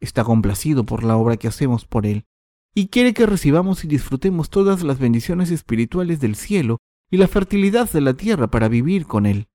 está 0.00 0.24
complacido 0.24 0.84
por 0.84 1.04
la 1.04 1.16
obra 1.16 1.36
que 1.36 1.46
hacemos 1.46 1.86
por 1.86 2.06
Él, 2.06 2.26
y 2.74 2.88
quiere 2.88 3.14
que 3.14 3.24
recibamos 3.24 3.84
y 3.84 3.88
disfrutemos 3.88 4.50
todas 4.50 4.82
las 4.82 4.98
bendiciones 4.98 5.52
espirituales 5.52 6.18
del 6.18 6.34
cielo 6.34 6.80
y 7.14 7.16
la 7.16 7.28
fertilidad 7.28 7.88
de 7.92 8.00
la 8.00 8.14
tierra 8.14 8.48
para 8.48 8.66
vivir 8.66 9.06
con 9.06 9.24
Él. 9.24 9.46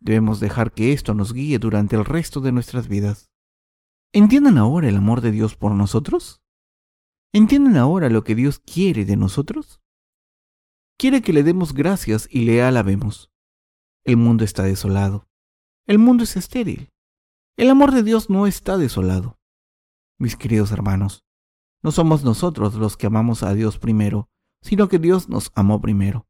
Debemos 0.00 0.40
dejar 0.40 0.72
que 0.72 0.94
esto 0.94 1.12
nos 1.12 1.34
guíe 1.34 1.58
durante 1.58 1.94
el 1.94 2.06
resto 2.06 2.40
de 2.40 2.52
nuestras 2.52 2.88
vidas. 2.88 3.30
¿Entienden 4.14 4.56
ahora 4.56 4.88
el 4.88 4.96
amor 4.96 5.20
de 5.20 5.30
Dios 5.30 5.56
por 5.56 5.72
nosotros? 5.72 6.40
¿Entienden 7.34 7.76
ahora 7.76 8.08
lo 8.08 8.24
que 8.24 8.34
Dios 8.34 8.60
quiere 8.60 9.04
de 9.04 9.18
nosotros? 9.18 9.82
Quiere 10.98 11.20
que 11.20 11.34
le 11.34 11.42
demos 11.42 11.74
gracias 11.74 12.26
y 12.30 12.46
le 12.46 12.62
alabemos. 12.62 13.30
El 14.06 14.16
mundo 14.16 14.42
está 14.42 14.62
desolado. 14.62 15.28
El 15.86 15.98
mundo 15.98 16.24
es 16.24 16.34
estéril. 16.38 16.88
El 17.58 17.68
amor 17.68 17.92
de 17.92 18.02
Dios 18.02 18.30
no 18.30 18.46
está 18.46 18.78
desolado 18.78 19.38
mis 20.18 20.34
queridos 20.34 20.72
hermanos. 20.72 21.26
No 21.82 21.92
somos 21.92 22.24
nosotros 22.24 22.74
los 22.76 22.96
que 22.96 23.06
amamos 23.06 23.42
a 23.42 23.52
Dios 23.52 23.78
primero, 23.78 24.30
sino 24.62 24.88
que 24.88 24.98
Dios 24.98 25.28
nos 25.28 25.52
amó 25.54 25.82
primero. 25.82 26.26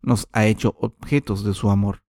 Nos 0.00 0.28
ha 0.32 0.46
hecho 0.46 0.76
objetos 0.80 1.44
de 1.44 1.54
su 1.54 1.70
amor. 1.70 2.02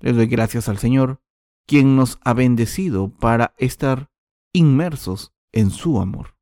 Le 0.00 0.12
doy 0.12 0.26
gracias 0.26 0.68
al 0.68 0.78
Señor, 0.78 1.22
quien 1.66 1.96
nos 1.96 2.18
ha 2.22 2.34
bendecido 2.34 3.08
para 3.08 3.54
estar 3.58 4.10
inmersos 4.52 5.32
en 5.52 5.70
su 5.70 6.00
amor. 6.00 6.36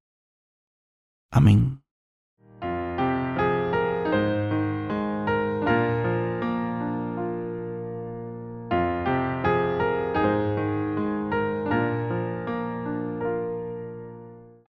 Amén. 1.30 1.81